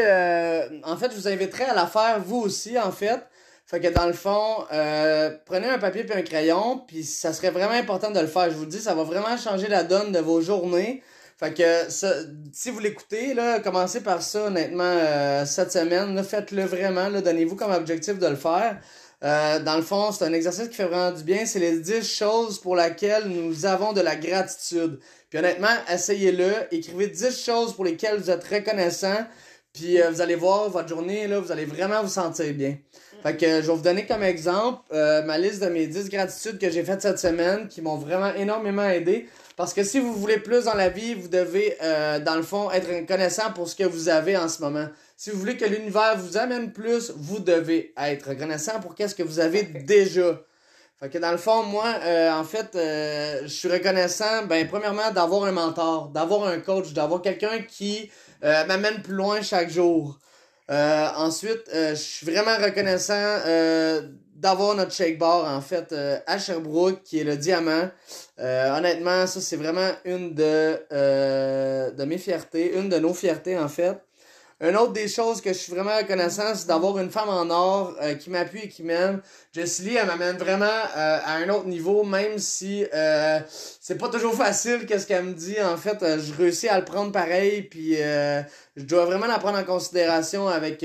en 0.85 0.97
fait, 0.97 1.11
je 1.13 1.17
vous 1.17 1.29
inviterai 1.29 1.65
à 1.65 1.75
la 1.75 1.87
faire 1.87 2.21
vous 2.21 2.41
aussi, 2.41 2.77
en 2.79 2.91
fait. 2.93 3.21
Fait 3.67 3.81
que 3.81 3.89
dans 3.89 4.07
le 4.07 4.13
fond, 4.13 4.67
euh, 4.73 5.31
prenez 5.47 5.69
un 5.69 5.79
papier 5.79 6.05
puis 6.05 6.19
un 6.19 6.23
crayon, 6.23 6.83
puis 6.87 7.03
ça 7.03 7.33
serait 7.33 7.51
vraiment 7.51 7.73
important 7.73 8.11
de 8.11 8.21
le 8.21 8.27
faire. 8.27 8.51
Je 8.51 8.57
vous 8.57 8.67
dis, 8.67 8.79
ça 8.79 8.95
va 8.95 9.05
vraiment 9.05 9.37
changer 9.39 9.69
la 9.69 9.85
donne 9.85 10.13
de 10.13 10.19
vos 10.19 10.41
journées. 10.41 11.03
Fait 11.39 11.53
que 11.53 11.91
si 12.53 12.71
vous 12.71 12.79
l'écoutez, 12.79 13.35
là, 13.35 13.61
commencez 13.61 14.03
par 14.03 14.23
ça, 14.23 14.45
honnêtement, 14.45 14.85
euh, 14.85 15.45
cette 15.47 15.73
semaine. 15.73 16.23
Faites-le 16.23 16.65
vraiment. 16.65 17.11
Donnez-vous 17.11 17.57
comme 17.57 17.73
objectif 17.73 18.19
de 18.19 18.27
le 18.27 18.37
faire. 18.37 18.79
Euh, 19.25 19.59
dans 19.61 19.77
le 19.77 19.83
fond, 19.83 20.13
c'est 20.13 20.25
un 20.25 20.33
exercice 20.33 20.69
qui 20.69 20.75
fait 20.75 20.85
vraiment 20.85 21.11
du 21.11 21.25
bien. 21.25 21.47
C'est 21.47 21.59
les 21.59 21.81
10 21.81 22.07
choses 22.07 22.61
pour 22.61 22.77
lesquelles 22.77 23.25
nous 23.27 23.65
avons 23.65 23.93
de 23.93 24.03
la 24.03 24.17
gratitude. 24.17 25.01
Puis 25.31 25.39
honnêtement, 25.39 25.75
essayez-le. 25.91 26.53
Écrivez 26.71 27.09
10 27.09 27.43
choses 27.43 27.75
pour 27.75 27.85
lesquelles 27.85 28.19
vous 28.19 28.31
êtes 28.31 28.45
reconnaissant. 28.45 29.27
Puis 29.73 30.01
euh, 30.01 30.11
vous 30.11 30.21
allez 30.21 30.37
voir 30.37 30.69
votre 30.71 30.89
journée, 30.89 31.27
là, 31.27 31.41
vous 31.41 31.51
allez 31.51 31.65
vraiment 31.65 32.03
vous 32.03 32.09
sentir 32.09 32.53
bien. 32.55 32.77
Fait 33.25 33.37
que 33.37 33.47
je 33.63 33.67
vais 33.67 33.75
vous 33.75 33.83
donner 33.83 34.05
comme 34.05 34.23
exemple 34.23 34.83
ma 34.93 35.39
liste 35.39 35.63
de 35.63 35.71
mes 35.71 35.87
10 35.87 36.11
gratitudes 36.11 36.59
que 36.59 36.71
j'ai 36.71 36.85
faites 36.85 37.01
cette 37.01 37.19
semaine 37.19 37.69
qui 37.69 37.81
m'ont 37.81 37.97
vraiment 37.97 38.35
énormément 38.35 38.87
aidé. 38.87 39.27
Parce 39.57 39.73
que 39.73 39.85
si 39.85 40.01
vous 40.01 40.13
voulez 40.13 40.39
plus 40.39 40.65
dans 40.65 40.75
la 40.75 40.89
vie, 40.89 41.15
vous 41.15 41.29
devez, 41.29 41.77
euh, 41.81 42.19
dans 42.19 42.35
le 42.35 42.43
fond, 42.43 42.73
être 42.73 42.89
reconnaissant 42.89 43.53
pour 43.53 43.69
ce 43.69 43.77
que 43.77 43.85
vous 43.85 44.09
avez 44.09 44.37
en 44.37 44.49
ce 44.49 44.61
moment. 44.61 44.89
Si 45.17 45.31
vous 45.31 45.39
voulez 45.39 45.57
que 45.57 45.65
l'univers 45.65 46.17
vous 46.19 46.37
amène 46.37 46.73
plus, 46.73 47.13
vous 47.17 47.39
devez 47.39 47.95
être 47.97 48.31
reconnaissant 48.31 48.81
pour 48.81 48.97
qu'est-ce 48.97 49.15
que 49.15 49.23
vous 49.23 49.39
avez 49.39 49.63
déjà. 49.63 50.41
Fait 50.99 51.09
que 51.09 51.19
dans 51.19 51.31
le 51.31 51.37
fond, 51.37 51.63
moi, 51.63 51.87
euh, 52.03 52.33
en 52.33 52.43
fait, 52.43 52.75
euh, 52.75 53.43
je 53.43 53.49
suis 53.49 53.69
reconnaissant, 53.69 54.45
ben, 54.49 54.67
premièrement, 54.67 55.13
d'avoir 55.13 55.45
un 55.45 55.53
mentor, 55.53 56.09
d'avoir 56.09 56.49
un 56.49 56.59
coach, 56.59 56.93
d'avoir 56.93 57.23
quelqu'un 57.23 57.63
qui 57.63 58.11
m'amène 58.43 59.01
plus 59.01 59.15
loin 59.15 59.41
chaque 59.41 59.71
jour. 59.71 60.19
Ensuite, 60.69 61.65
je 61.73 61.95
suis 61.95 62.27
vraiment 62.27 62.57
reconnaissant 62.57 63.41
d'avoir 64.45 64.75
notre 64.75 64.93
shake 64.93 65.19
bar 65.19 65.51
en 65.57 65.61
fait 65.63 65.93
euh, 65.93 66.19
à 66.27 66.39
Sherbrooke 66.39 67.03
qui 67.03 67.19
est 67.19 67.25
le 67.25 67.37
diamant. 67.37 67.89
Euh, 68.39 68.77
honnêtement, 68.77 69.27
ça 69.27 69.41
c'est 69.41 69.57
vraiment 69.57 69.91
une 70.05 70.35
de, 70.35 70.83
euh, 70.93 71.91
de 71.91 72.05
mes 72.05 72.19
fiertés, 72.19 72.77
une 72.77 72.91
de 72.91 72.99
nos 72.99 73.15
fiertés 73.15 73.59
en 73.59 73.69
fait. 73.69 73.97
Une 74.67 74.77
autre 74.79 74.93
des 74.93 75.09
choses 75.09 75.43
que 75.43 75.53
je 75.53 75.59
suis 75.59 75.75
vraiment 75.75 75.95
reconnaissant, 75.95 76.55
c'est 76.55 76.67
d'avoir 76.67 76.99
une 76.99 77.11
femme 77.11 77.29
en 77.29 77.51
or 77.51 77.95
qui 78.19 78.31
m'appuie 78.31 78.63
et 78.63 78.69
qui 78.69 78.83
m'aime. 78.83 79.21
Jessie 79.53 79.95
elle 79.95 80.07
m'amène 80.07 80.39
vraiment 80.39 80.65
à 80.95 81.35
un 81.35 81.49
autre 81.51 81.67
niveau, 81.67 82.03
même 82.03 82.39
si 82.39 82.83
c'est 83.81 83.99
pas 83.99 84.09
toujours 84.09 84.35
facile 84.35 84.87
qu'est-ce 84.87 85.07
qu'elle 85.07 85.25
me 85.25 85.35
dit. 85.35 85.61
En 85.61 85.77
fait, 85.77 85.99
je 86.01 86.33
réussis 86.33 86.69
à 86.69 86.79
le 86.79 86.85
prendre 86.87 87.13
pareil, 87.13 87.63
puis 87.63 87.97
je 87.97 88.85
dois 88.85 89.05
vraiment 89.05 89.27
la 89.27 89.39
prendre 89.39 89.59
en 89.59 89.65
considération 89.65 90.49
avec 90.49 90.81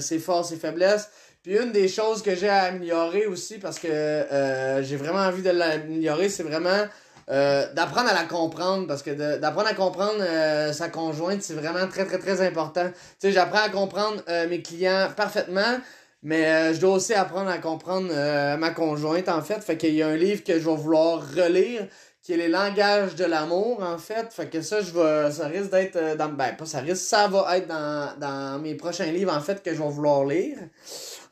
ses 0.00 0.18
forces 0.18 0.52
et 0.52 0.56
faiblesses. 0.56 1.10
Puis 1.42 1.56
une 1.56 1.72
des 1.72 1.88
choses 1.88 2.22
que 2.22 2.34
j'ai 2.34 2.50
à 2.50 2.64
améliorer 2.64 3.26
aussi, 3.26 3.58
parce 3.58 3.78
que 3.78 3.88
euh, 3.88 4.82
j'ai 4.82 4.96
vraiment 4.96 5.20
envie 5.20 5.42
de 5.42 5.50
l'améliorer, 5.50 6.28
c'est 6.28 6.42
vraiment 6.42 6.84
euh, 7.28 7.72
d'apprendre 7.74 8.08
à 8.08 8.14
la 8.14 8.24
comprendre. 8.24 8.86
Parce 8.86 9.02
que 9.02 9.38
d'apprendre 9.38 9.68
à 9.68 9.74
comprendre 9.74 10.20
euh, 10.20 10.72
sa 10.72 10.88
conjointe, 10.88 11.42
c'est 11.42 11.54
vraiment 11.54 11.86
très, 11.88 12.06
très, 12.06 12.18
très 12.18 12.46
important. 12.46 12.86
Tu 12.88 13.28
sais, 13.28 13.32
j'apprends 13.32 13.62
à 13.62 13.68
comprendre 13.68 14.22
mes 14.48 14.62
clients 14.62 15.08
parfaitement. 15.16 15.78
Mais 16.22 16.74
je 16.74 16.80
dois 16.80 16.96
aussi 16.96 17.14
apprendre 17.14 17.48
à 17.48 17.56
comprendre 17.56 18.12
ma 18.58 18.70
conjointe, 18.70 19.28
en 19.30 19.40
fait. 19.40 19.62
Fait 19.62 19.78
qu'il 19.78 19.94
y 19.94 20.02
a 20.02 20.08
un 20.08 20.16
livre 20.16 20.44
que 20.44 20.58
je 20.60 20.68
vais 20.68 20.76
vouloir 20.76 21.22
relire, 21.34 21.86
qui 22.30 22.34
est 22.34 22.44
Les 22.44 22.48
langages 22.48 23.16
de 23.16 23.24
l'amour, 23.24 23.82
en 23.82 23.98
fait. 23.98 24.32
Fait 24.32 24.48
que 24.48 24.62
ça, 24.62 24.80
je 24.82 24.92
ça 25.32 25.48
risque 25.48 25.70
d'être 25.72 26.16
dans, 26.16 26.28
ben, 26.28 26.54
pas 26.54 26.64
ça 26.64 26.78
risque, 26.78 27.02
ça 27.02 27.26
va 27.26 27.58
être 27.58 27.66
dans, 27.66 28.16
dans 28.20 28.60
mes 28.60 28.76
prochains 28.76 29.10
livres, 29.10 29.34
en 29.34 29.40
fait, 29.40 29.64
que 29.64 29.74
je 29.74 29.82
vais 29.82 29.88
vouloir 29.88 30.24
lire. 30.24 30.56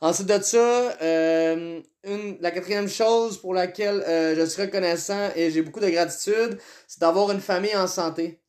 Ensuite 0.01 0.27
de 0.27 0.41
ça, 0.43 0.57
euh, 1.01 1.79
une, 2.03 2.37
la 2.41 2.51
quatrième 2.51 2.89
chose 2.89 3.37
pour 3.39 3.53
laquelle 3.53 4.03
euh, 4.05 4.35
je 4.35 4.43
suis 4.43 4.61
reconnaissant 4.61 5.29
et 5.37 5.51
j'ai 5.51 5.61
beaucoup 5.61 5.79
de 5.79 5.89
gratitude, 5.89 6.59
c'est 6.85 6.99
d'avoir 6.99 7.31
une 7.31 7.39
famille 7.39 7.75
en 7.77 7.87
santé. 7.87 8.41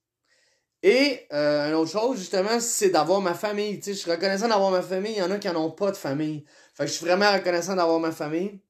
Et 0.83 1.29
euh, 1.33 1.69
une 1.69 1.75
autre 1.75 1.93
chose, 1.93 2.19
justement, 2.19 2.59
c'est 2.59 2.91
d'avoir 2.91 3.21
ma 3.21 3.35
famille. 3.35 3.79
Tu 3.79 3.85
sais, 3.85 3.93
je 3.93 3.99
suis 3.99 4.11
reconnaissant 4.11 4.49
d'avoir 4.49 4.73
ma 4.73 4.83
famille. 4.83 5.13
Il 5.13 5.19
y 5.19 5.23
en 5.23 5.31
a 5.31 5.39
qui 5.39 5.47
n'en 5.47 5.67
ont 5.67 5.71
pas 5.71 5.93
de 5.93 5.97
famille. 5.97 6.45
Fait 6.75 6.85
que 6.85 6.91
je 6.91 6.97
suis 6.97 7.07
vraiment 7.07 7.33
reconnaissant 7.33 7.77
d'avoir 7.77 8.01
ma 8.01 8.11
famille. 8.11 8.61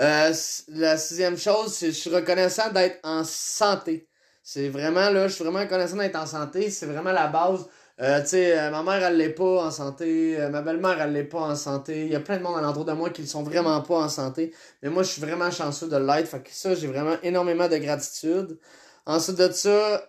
Euh, 0.00 0.32
la 0.68 0.96
sixième 0.96 1.36
chose, 1.36 1.74
c'est 1.74 1.88
je 1.88 1.98
suis 1.98 2.10
reconnaissant 2.10 2.70
d'être 2.72 2.98
en 3.04 3.22
santé. 3.24 4.08
C'est 4.42 4.68
vraiment 4.68 5.10
là, 5.10 5.28
je 5.28 5.34
suis 5.34 5.44
vraiment 5.44 5.60
reconnaissant 5.60 5.96
d'être 5.96 6.16
en 6.16 6.26
santé. 6.26 6.70
C'est 6.70 6.86
vraiment 6.86 7.12
la 7.12 7.28
base. 7.28 7.66
Euh, 8.00 8.22
tu 8.22 8.28
sais, 8.28 8.58
euh, 8.58 8.70
ma 8.70 8.82
mère, 8.82 9.04
elle 9.04 9.18
l'est 9.18 9.28
pas 9.28 9.64
en 9.66 9.70
santé. 9.70 10.40
Euh, 10.40 10.48
ma 10.48 10.62
belle-mère, 10.62 10.98
elle 11.02 11.12
l'est 11.12 11.24
pas 11.24 11.40
en 11.40 11.54
santé. 11.54 12.06
Il 12.06 12.12
y 12.12 12.16
a 12.16 12.20
plein 12.20 12.38
de 12.38 12.42
monde 12.42 12.56
alentour 12.56 12.86
de 12.86 12.92
moi 12.92 13.10
qui 13.10 13.20
ne 13.20 13.26
sont 13.26 13.42
vraiment 13.42 13.80
pas 13.82 13.96
en 13.96 14.08
santé. 14.08 14.54
Mais 14.82 14.88
moi, 14.88 15.02
je 15.02 15.10
suis 15.10 15.20
vraiment 15.20 15.50
chanceux 15.50 15.88
de 15.88 15.96
l'être. 15.98 16.26
Fait 16.26 16.42
que 16.42 16.48
ça, 16.50 16.74
j'ai 16.74 16.86
vraiment 16.86 17.16
énormément 17.22 17.68
de 17.68 17.76
gratitude. 17.76 18.58
Ensuite 19.04 19.36
de 19.36 19.50
ça, 19.52 20.04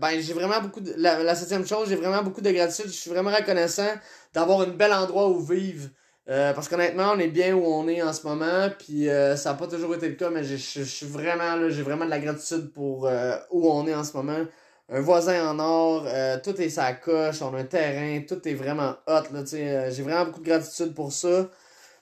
ben, 0.00 0.20
j'ai 0.20 0.32
vraiment 0.32 0.60
beaucoup 0.60 0.80
de... 0.80 0.94
La, 0.96 1.34
septième 1.34 1.66
chose, 1.66 1.88
j'ai 1.88 1.96
vraiment 1.96 2.22
beaucoup 2.22 2.40
de 2.40 2.50
gratitude. 2.50 2.86
Je 2.86 2.96
suis 2.96 3.10
vraiment 3.10 3.30
reconnaissant 3.30 3.90
d'avoir 4.34 4.62
un 4.62 4.68
bel 4.68 4.92
endroit 4.92 5.28
où 5.28 5.40
vivre. 5.40 5.88
Parce 6.26 6.68
qu'honnêtement, 6.68 7.12
on 7.14 7.18
est 7.18 7.28
bien 7.28 7.54
où 7.54 7.64
on 7.64 7.88
est 7.88 8.02
en 8.02 8.12
ce 8.12 8.26
moment, 8.26 8.68
puis 8.78 9.06
ça 9.36 9.52
n'a 9.52 9.54
pas 9.54 9.66
toujours 9.66 9.94
été 9.94 10.08
le 10.08 10.14
cas, 10.14 10.30
mais 10.30 10.44
je 10.44 10.56
suis 10.56 11.06
vraiment 11.06 11.56
là, 11.56 11.68
j'ai 11.68 11.82
vraiment 11.82 12.04
de 12.04 12.10
la 12.10 12.20
gratitude 12.20 12.72
pour 12.72 13.10
où 13.50 13.70
on 13.70 13.86
est 13.86 13.94
en 13.94 14.04
ce 14.04 14.16
moment 14.16 14.44
un 14.92 15.00
voisin 15.00 15.48
en 15.48 15.58
or, 15.58 16.04
euh, 16.06 16.38
tout 16.42 16.60
est 16.60 16.68
sa 16.68 16.92
coche, 16.92 17.40
on 17.40 17.54
a 17.54 17.60
un 17.60 17.64
terrain, 17.64 18.22
tout 18.28 18.46
est 18.46 18.54
vraiment 18.54 18.94
hot, 19.06 19.22
là, 19.32 19.42
euh, 19.54 19.90
j'ai 19.90 20.02
vraiment 20.02 20.26
beaucoup 20.26 20.40
de 20.40 20.46
gratitude 20.46 20.94
pour 20.94 21.12
ça. 21.12 21.48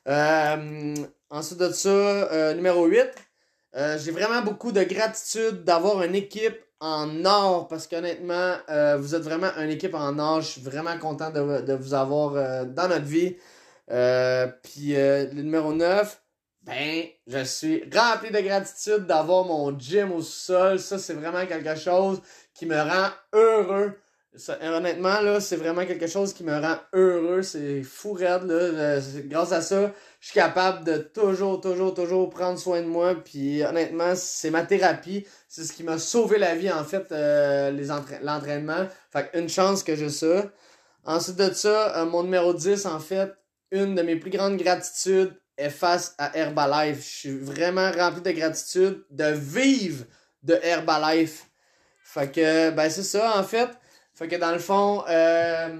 Euh, 0.08 0.94
ensuite 1.30 1.58
de 1.60 1.70
ça, 1.70 2.54
numéro 2.54 2.86
8, 2.86 3.10
j'ai 3.98 4.10
vraiment 4.10 4.42
beaucoup 4.42 4.72
de 4.72 4.82
gratitude 4.82 5.62
d'avoir 5.64 6.02
une 6.02 6.16
équipe 6.16 6.58
en 6.80 7.24
or, 7.24 7.68
parce 7.68 7.86
qu'honnêtement, 7.86 8.56
vous 8.98 9.14
êtes 9.14 9.22
vraiment 9.22 9.50
une 9.58 9.70
équipe 9.70 9.94
en 9.94 10.18
or, 10.18 10.40
je 10.40 10.48
suis 10.48 10.60
vraiment 10.62 10.98
content 10.98 11.30
de, 11.30 11.60
de 11.60 11.74
vous 11.74 11.94
avoir 11.94 12.66
dans 12.66 12.88
notre 12.88 13.04
vie. 13.04 13.36
Puis 13.90 14.92
le 14.94 15.42
numéro 15.42 15.72
9, 15.72 16.20
ben, 16.62 17.06
je 17.26 17.42
suis 17.42 17.82
rempli 17.92 18.30
de 18.30 18.40
gratitude 18.40 19.06
d'avoir 19.06 19.44
mon 19.44 19.76
gym 19.78 20.12
au 20.12 20.20
sol. 20.20 20.78
Ça, 20.78 20.98
c'est 20.98 21.14
vraiment 21.14 21.46
quelque 21.46 21.74
chose 21.74 22.20
qui 22.54 22.66
me 22.66 22.76
rend 22.76 23.08
heureux. 23.32 23.98
honnêtement, 24.62 25.20
là, 25.22 25.40
c'est 25.40 25.56
vraiment 25.56 25.86
quelque 25.86 26.06
chose 26.06 26.34
qui 26.34 26.44
me 26.44 26.52
rend 26.52 26.76
heureux. 26.92 27.40
C'est 27.42 27.82
fou 27.82 28.12
raide, 28.12 28.42
là. 28.44 29.00
Grâce 29.24 29.52
à 29.52 29.62
ça, 29.62 29.90
je 30.20 30.26
suis 30.26 30.34
capable 30.34 30.84
de 30.84 30.98
toujours, 30.98 31.62
toujours, 31.62 31.94
toujours 31.94 32.28
prendre 32.28 32.58
soin 32.58 32.82
de 32.82 32.86
moi. 32.86 33.14
Puis 33.14 33.64
honnêtement, 33.64 34.12
c'est 34.14 34.50
ma 34.50 34.62
thérapie. 34.62 35.26
C'est 35.48 35.64
ce 35.64 35.72
qui 35.72 35.82
m'a 35.82 35.98
sauvé 35.98 36.36
la 36.36 36.54
vie, 36.54 36.70
en 36.70 36.84
fait, 36.84 37.10
euh, 37.10 37.70
l'entraînement. 38.22 38.86
Fait 39.10 39.30
une 39.32 39.48
chance 39.48 39.82
que 39.82 39.96
j'ai 39.96 40.10
ça. 40.10 40.44
Ensuite 41.04 41.36
de 41.36 41.52
ça, 41.54 41.96
euh, 41.96 42.04
mon 42.04 42.22
numéro 42.22 42.52
10, 42.52 42.84
en 42.84 43.00
fait, 43.00 43.32
une 43.70 43.94
de 43.94 44.02
mes 44.02 44.16
plus 44.16 44.30
grandes 44.30 44.56
gratitudes 44.56 45.34
est 45.56 45.70
face 45.70 46.14
à 46.18 46.36
Herbalife. 46.36 47.02
Je 47.02 47.18
suis 47.18 47.38
vraiment 47.38 47.90
rempli 47.92 48.22
de 48.22 48.30
gratitude 48.30 49.04
de 49.10 49.32
vivre 49.32 50.04
de 50.42 50.58
Herbalife. 50.62 51.46
Fait 52.02 52.32
que, 52.32 52.70
ben 52.70 52.90
c'est 52.90 53.02
ça, 53.02 53.38
en 53.38 53.44
fait. 53.44 53.70
Fait 54.14 54.26
que 54.26 54.36
dans 54.36 54.52
le 54.52 54.58
fond, 54.58 55.04
euh, 55.08 55.78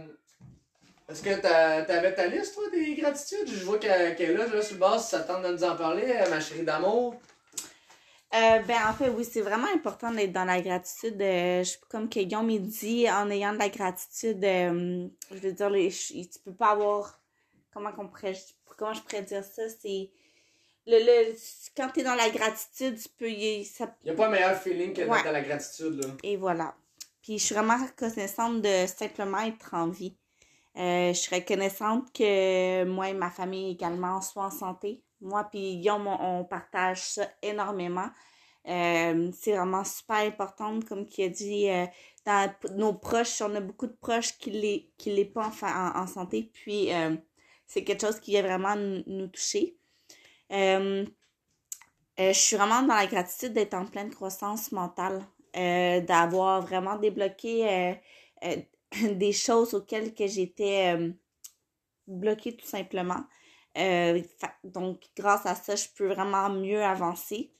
est-ce 1.08 1.22
que 1.22 1.40
t'avais 1.40 2.14
ta 2.14 2.26
liste, 2.26 2.54
toi, 2.54 2.64
des 2.72 2.94
gratitudes? 2.94 3.48
Je 3.48 3.64
vois 3.64 3.78
qu'elle 3.78 4.20
est 4.20 4.34
là, 4.34 4.46
là, 4.46 4.62
sur 4.62 4.74
le 4.74 4.80
bas, 4.80 4.98
ça 4.98 5.20
tente 5.20 5.42
de 5.42 5.48
nous 5.48 5.64
en 5.64 5.76
parler, 5.76 6.04
euh, 6.06 6.30
ma 6.30 6.40
chérie 6.40 6.62
d'amour. 6.64 7.16
Euh, 8.32 8.60
ben, 8.60 8.78
en 8.88 8.92
fait, 8.92 9.08
oui, 9.08 9.28
c'est 9.30 9.40
vraiment 9.40 9.66
important 9.74 10.12
d'être 10.12 10.32
dans 10.32 10.44
la 10.44 10.60
gratitude. 10.60 11.18
comme 11.88 12.08
que 12.08 12.20
Guillaume 12.20 12.56
dit, 12.60 13.10
en 13.10 13.28
ayant 13.28 13.52
de 13.52 13.58
la 13.58 13.68
gratitude, 13.68 14.38
je 14.40 15.36
veux 15.36 15.52
dire, 15.52 15.70
tu 15.70 16.38
peux 16.44 16.54
pas 16.54 16.70
avoir. 16.70 17.19
Comment, 17.72 17.92
qu'on 17.92 18.08
pourrait, 18.08 18.36
comment 18.76 18.92
je 18.92 19.02
pourrais 19.02 19.22
dire 19.22 19.44
ça? 19.44 19.62
C'est 19.68 20.10
le, 20.86 20.98
le, 20.98 21.36
quand 21.76 21.88
tu 21.92 22.00
es 22.00 22.02
dans 22.02 22.14
la 22.14 22.30
gratitude, 22.30 22.98
tu 22.98 23.08
peux. 23.10 23.30
Il 23.30 23.66
n'y 24.04 24.10
a 24.10 24.14
pas 24.14 24.26
un 24.26 24.30
meilleur 24.30 24.60
feeling 24.60 24.92
que 24.92 25.02
d'être 25.02 25.24
dans 25.24 25.32
la 25.32 25.42
gratitude. 25.42 26.02
Là. 26.02 26.10
Et 26.22 26.36
voilà. 26.36 26.74
Puis 27.22 27.38
je 27.38 27.44
suis 27.44 27.54
vraiment 27.54 27.76
reconnaissante 27.76 28.62
de 28.62 28.86
simplement 28.86 29.40
être 29.40 29.74
en 29.74 29.88
vie. 29.88 30.16
Euh, 30.76 31.12
je 31.12 31.18
suis 31.18 31.34
reconnaissante 31.34 32.12
que 32.12 32.84
moi 32.84 33.08
et 33.08 33.14
ma 33.14 33.30
famille 33.30 33.72
également 33.72 34.20
soient 34.20 34.46
en 34.46 34.50
santé. 34.50 35.02
Moi 35.20 35.44
puis 35.44 35.76
Guillaume, 35.76 36.06
on, 36.06 36.44
partage 36.44 37.02
ça 37.02 37.28
énormément. 37.42 38.08
Euh, 38.68 39.30
c'est 39.32 39.56
vraiment 39.56 39.84
super 39.84 40.16
important, 40.16 40.80
comme 40.86 41.06
qui 41.06 41.24
a 41.24 41.28
dit, 41.28 41.68
euh, 41.68 41.86
dans 42.24 42.52
nos 42.76 42.92
proches, 42.92 43.40
on 43.42 43.54
a 43.54 43.60
beaucoup 43.60 43.86
de 43.86 43.96
proches 44.00 44.36
qui 44.38 44.50
ne 44.50 45.14
l'est 45.14 45.24
pas 45.24 45.50
en, 45.62 46.00
en, 46.00 46.06
santé, 46.06 46.50
puis 46.52 46.90
c'est 47.70 47.84
quelque 47.84 48.00
chose 48.04 48.18
qui 48.18 48.32
vient 48.32 48.42
vraiment 48.42 48.74
nous 48.74 49.28
toucher. 49.28 49.76
Euh, 50.50 51.06
euh, 52.18 52.32
je 52.32 52.38
suis 52.38 52.56
vraiment 52.56 52.82
dans 52.82 52.96
la 52.96 53.06
gratitude 53.06 53.52
d'être 53.52 53.74
en 53.74 53.86
pleine 53.86 54.10
croissance 54.10 54.72
mentale, 54.72 55.24
euh, 55.56 56.00
d'avoir 56.00 56.62
vraiment 56.62 56.96
débloqué 56.96 57.94
des 59.12 59.32
choses 59.32 59.74
auxquelles 59.74 60.14
que 60.14 60.26
j'étais 60.26 60.96
bloquée 62.08 62.56
tout 62.56 62.66
simplement. 62.66 63.22
donc, 64.64 65.04
grâce 65.16 65.46
à 65.46 65.54
ça, 65.54 65.76
je 65.76 65.86
peux 65.96 66.08
vraiment 66.08 66.50
mieux 66.50 66.82
avancer. 66.82 67.52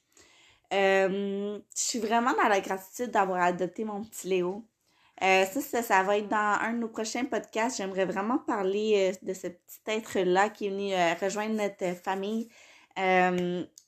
Je 0.72 1.60
suis 1.72 2.00
vraiment 2.00 2.32
dans 2.32 2.48
la 2.48 2.60
gratitude 2.60 3.12
d'avoir 3.12 3.42
adopté 3.42 3.84
mon 3.84 4.02
petit 4.02 4.26
Léo. 4.26 4.66
Euh, 5.22 5.44
ça, 5.44 5.82
ça, 5.82 6.02
va 6.02 6.18
être 6.18 6.28
dans 6.28 6.58
un 6.60 6.72
de 6.72 6.78
nos 6.78 6.88
prochains 6.88 7.24
podcasts. 7.24 7.76
J'aimerais 7.76 8.06
vraiment 8.06 8.38
parler 8.38 9.12
de 9.22 9.34
ce 9.34 9.48
petit 9.48 9.80
être-là 9.86 10.48
qui 10.48 10.66
est 10.66 10.70
venu 10.70 10.94
rejoindre 11.20 11.56
notre 11.56 11.94
famille. 12.00 12.48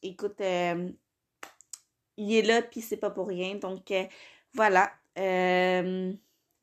écoute, 0.02 0.40
il 2.16 2.34
est 2.34 2.42
là, 2.42 2.62
puis 2.62 2.82
c'est 2.82 2.98
pas 2.98 3.10
pour 3.10 3.28
rien. 3.28 3.56
Donc, 3.56 3.92
voilà 4.54 4.92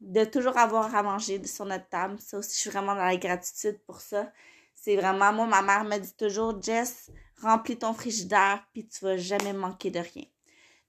de 0.02 0.24
toujours 0.26 0.58
avoir 0.58 0.94
à 0.96 1.04
manger 1.04 1.46
sur 1.46 1.66
notre 1.66 1.88
table. 1.90 2.20
Ça 2.20 2.38
aussi, 2.38 2.56
je 2.56 2.60
suis 2.60 2.70
vraiment 2.70 2.96
dans 2.96 3.06
la 3.06 3.18
gratitude 3.18 3.80
pour 3.86 4.02
ça. 4.02 4.32
C'est 4.76 4.96
vraiment, 4.96 5.34
moi, 5.34 5.46
ma 5.46 5.62
mère 5.62 5.84
me 5.84 5.98
dit 5.98 6.16
toujours, 6.16 6.62
Jess, 6.62 7.12
remplis 7.42 7.78
ton 7.78 7.94
frigidaire, 7.94 8.64
puis 8.72 8.88
tu 8.88 9.04
vas 9.04 9.18
jamais 9.18 9.54
manquer 9.54 9.92
de 9.92 10.00
rien. 10.00 10.26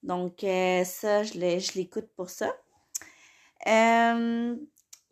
Donc, 0.02 0.44
euh, 0.44 0.84
ça, 0.84 1.24
je 1.24 1.34
l'écoute 1.74 2.08
pour 2.16 2.30
ça. 2.30 2.54
Euh, 3.66 4.56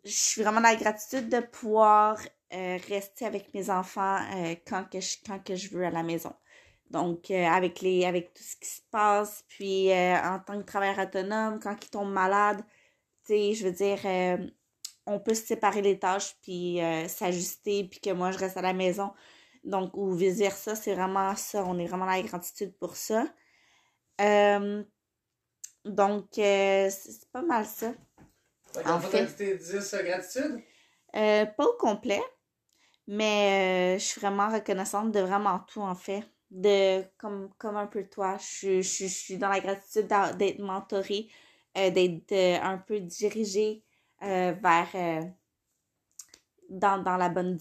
je 0.03 0.11
suis 0.11 0.41
vraiment 0.41 0.61
dans 0.61 0.69
la 0.69 0.75
gratitude 0.75 1.29
de 1.29 1.39
pouvoir 1.39 2.19
euh, 2.53 2.77
rester 2.87 3.25
avec 3.25 3.53
mes 3.53 3.69
enfants 3.69 4.19
quand, 4.67 4.85
que 4.89 4.99
je, 4.99 5.17
quand 5.25 5.39
que 5.43 5.55
je 5.55 5.69
veux 5.69 5.85
à 5.85 5.91
la 5.91 6.03
maison. 6.03 6.33
Donc, 6.89 7.29
avec, 7.29 7.81
les, 7.81 8.05
avec 8.05 8.33
tout 8.33 8.41
ce 8.41 8.55
qui 8.55 8.67
se 8.67 8.81
passe, 8.89 9.43
puis 9.47 9.93
en 9.93 10.39
tant 10.39 10.57
que 10.57 10.65
travailleur 10.65 10.97
autonome, 10.97 11.59
quand 11.59 11.75
ils 11.85 11.89
tombent 11.89 12.11
malades, 12.11 12.63
je 13.29 13.63
veux 13.63 13.71
dire, 13.71 13.99
euh, 14.05 14.37
on 15.05 15.19
peut 15.19 15.33
se 15.33 15.45
séparer 15.45 15.81
les 15.81 15.99
tâches 15.99 16.35
puis 16.41 16.81
euh, 16.81 17.07
s'ajuster 17.07 17.83
puis 17.85 17.99
que 17.99 18.11
moi 18.11 18.31
je 18.31 18.37
reste 18.37 18.57
à 18.57 18.61
la 18.61 18.73
maison. 18.73 19.11
Donc, 19.63 19.95
ou 19.97 20.13
vice-versa, 20.13 20.75
c'est 20.75 20.95
vraiment 20.95 21.35
ça. 21.35 21.65
On 21.65 21.77
est 21.79 21.85
vraiment 21.85 22.05
dans 22.05 22.11
la 22.11 22.21
gratitude 22.21 22.73
pour 22.77 22.95
ça. 22.95 23.27
Euh, 24.21 24.83
donc, 25.85 26.27
c'est 26.35 27.29
pas 27.31 27.41
mal 27.41 27.65
ça. 27.65 27.93
En 28.85 28.99
fait, 28.99 29.41
10 29.57 29.95
gratitude? 30.03 30.63
pas 31.13 31.65
au 31.65 31.77
complet, 31.77 32.21
mais 33.07 33.97
je 33.99 34.03
suis 34.05 34.21
vraiment 34.21 34.49
reconnaissante 34.49 35.11
de 35.11 35.19
vraiment 35.19 35.59
tout, 35.67 35.81
en 35.81 35.95
fait. 35.95 36.23
De, 36.51 37.03
comme, 37.19 37.49
comme 37.59 37.77
un 37.77 37.85
peu 37.85 38.03
toi, 38.03 38.37
je, 38.37 38.81
je 38.81 39.05
suis 39.05 39.37
dans 39.37 39.49
la 39.49 39.59
gratitude 39.59 40.07
d'être 40.37 40.59
mentorée 40.59 41.29
euh, 41.77 41.91
d'être 41.91 42.31
euh, 42.31 42.59
un 42.61 42.77
peu 42.79 42.99
dirigé 42.99 43.83
euh, 44.23 44.53
vers 44.53 45.33
dans, 46.69 47.17
la 47.17 47.29
bonne 47.29 47.59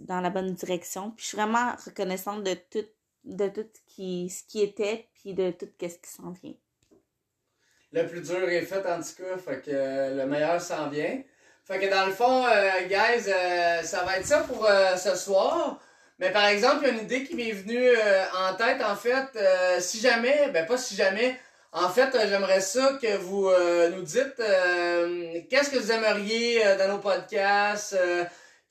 dans 0.00 0.20
la 0.20 0.30
bonne 0.30 0.52
direction. 0.52 1.10
Puis 1.12 1.24
je 1.24 1.28
suis 1.28 1.36
vraiment 1.36 1.74
reconnaissante 1.84 2.44
de 2.44 2.54
tout, 2.70 2.86
de 3.24 3.48
tout 3.48 3.66
ce 3.72 3.94
qui, 3.94 4.30
ce 4.30 4.44
qui 4.44 4.60
était, 4.60 5.08
puis 5.14 5.34
de 5.34 5.50
tout 5.50 5.68
ce 5.80 5.86
qui 5.86 6.10
s'en 6.10 6.30
vient. 6.30 6.54
Le 7.92 8.06
plus 8.06 8.20
dur 8.20 8.48
est 8.48 8.62
fait 8.62 8.84
en 8.86 9.00
tout 9.00 9.22
cas, 9.22 9.38
fait 9.38 9.62
que 9.64 10.16
le 10.16 10.26
meilleur 10.26 10.60
s'en 10.60 10.88
vient. 10.88 11.18
Fait 11.64 11.78
que 11.78 11.90
dans 11.90 12.06
le 12.06 12.12
fond, 12.12 12.44
guys, 12.88 13.22
ça 13.84 14.04
va 14.04 14.18
être 14.18 14.26
ça 14.26 14.40
pour 14.40 14.68
ce 14.96 15.16
soir. 15.16 15.80
Mais 16.18 16.30
par 16.30 16.46
exemple, 16.46 16.78
il 16.82 16.88
y 16.88 16.90
a 16.90 16.94
une 16.94 17.04
idée 17.04 17.24
qui 17.24 17.34
m'est 17.34 17.52
venue 17.52 17.90
en 18.38 18.54
tête, 18.54 18.82
en 18.82 18.94
fait, 18.94 19.38
si 19.80 20.00
jamais, 20.00 20.50
ben 20.52 20.64
pas 20.66 20.76
si 20.76 20.94
jamais, 20.94 21.36
en 21.76 21.90
fait, 21.90 22.14
euh, 22.14 22.26
j'aimerais 22.26 22.62
ça 22.62 22.98
que 23.02 23.18
vous 23.18 23.48
euh, 23.48 23.90
nous 23.90 24.00
dites 24.00 24.40
euh, 24.40 25.40
qu'est-ce 25.50 25.68
que 25.68 25.78
vous 25.78 25.92
aimeriez 25.92 26.62
dans 26.78 26.88
nos 26.88 26.98
podcasts, 26.98 27.94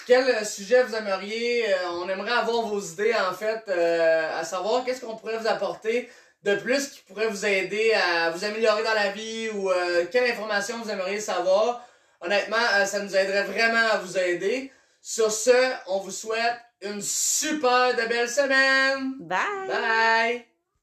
quel 0.07 0.43
sujet 0.43 0.81
vous 0.83 0.95
aimeriez. 0.95 1.65
on 1.91 2.09
aimerait 2.09 2.31
avoir 2.31 2.63
vos 2.63 2.79
idées, 2.79 3.13
en 3.13 3.33
fait, 3.33 3.69
à 3.69 4.43
savoir 4.43 4.83
qu'est-ce 4.83 5.01
qu'on 5.01 5.15
pourrait 5.15 5.37
vous 5.37 5.47
apporter 5.47 6.09
de 6.45 6.55
plus 6.55 6.89
qui 6.89 7.01
pourrait 7.01 7.27
vous 7.27 7.45
aider 7.45 7.91
à 7.93 8.29
vous 8.29 8.45
améliorer 8.45 8.83
dans 8.83 8.93
la 8.93 9.11
vie 9.11 9.49
ou 9.49 9.69
quelle 10.11 10.31
information 10.31 10.77
vous 10.77 10.89
aimeriez 10.89 11.19
savoir. 11.19 11.85
Honnêtement, 12.21 12.85
ça 12.85 12.99
nous 12.99 13.15
aiderait 13.15 13.43
vraiment 13.43 13.87
à 13.91 13.97
vous 13.97 14.17
aider. 14.17 14.71
Sur 15.01 15.31
ce, 15.31 15.73
on 15.87 15.99
vous 15.99 16.11
souhaite 16.11 16.57
une 16.81 17.01
super 17.01 17.95
de 17.95 18.07
belle 18.07 18.29
semaine. 18.29 19.15
Bye. 19.19 19.67
Bye. 19.67 20.45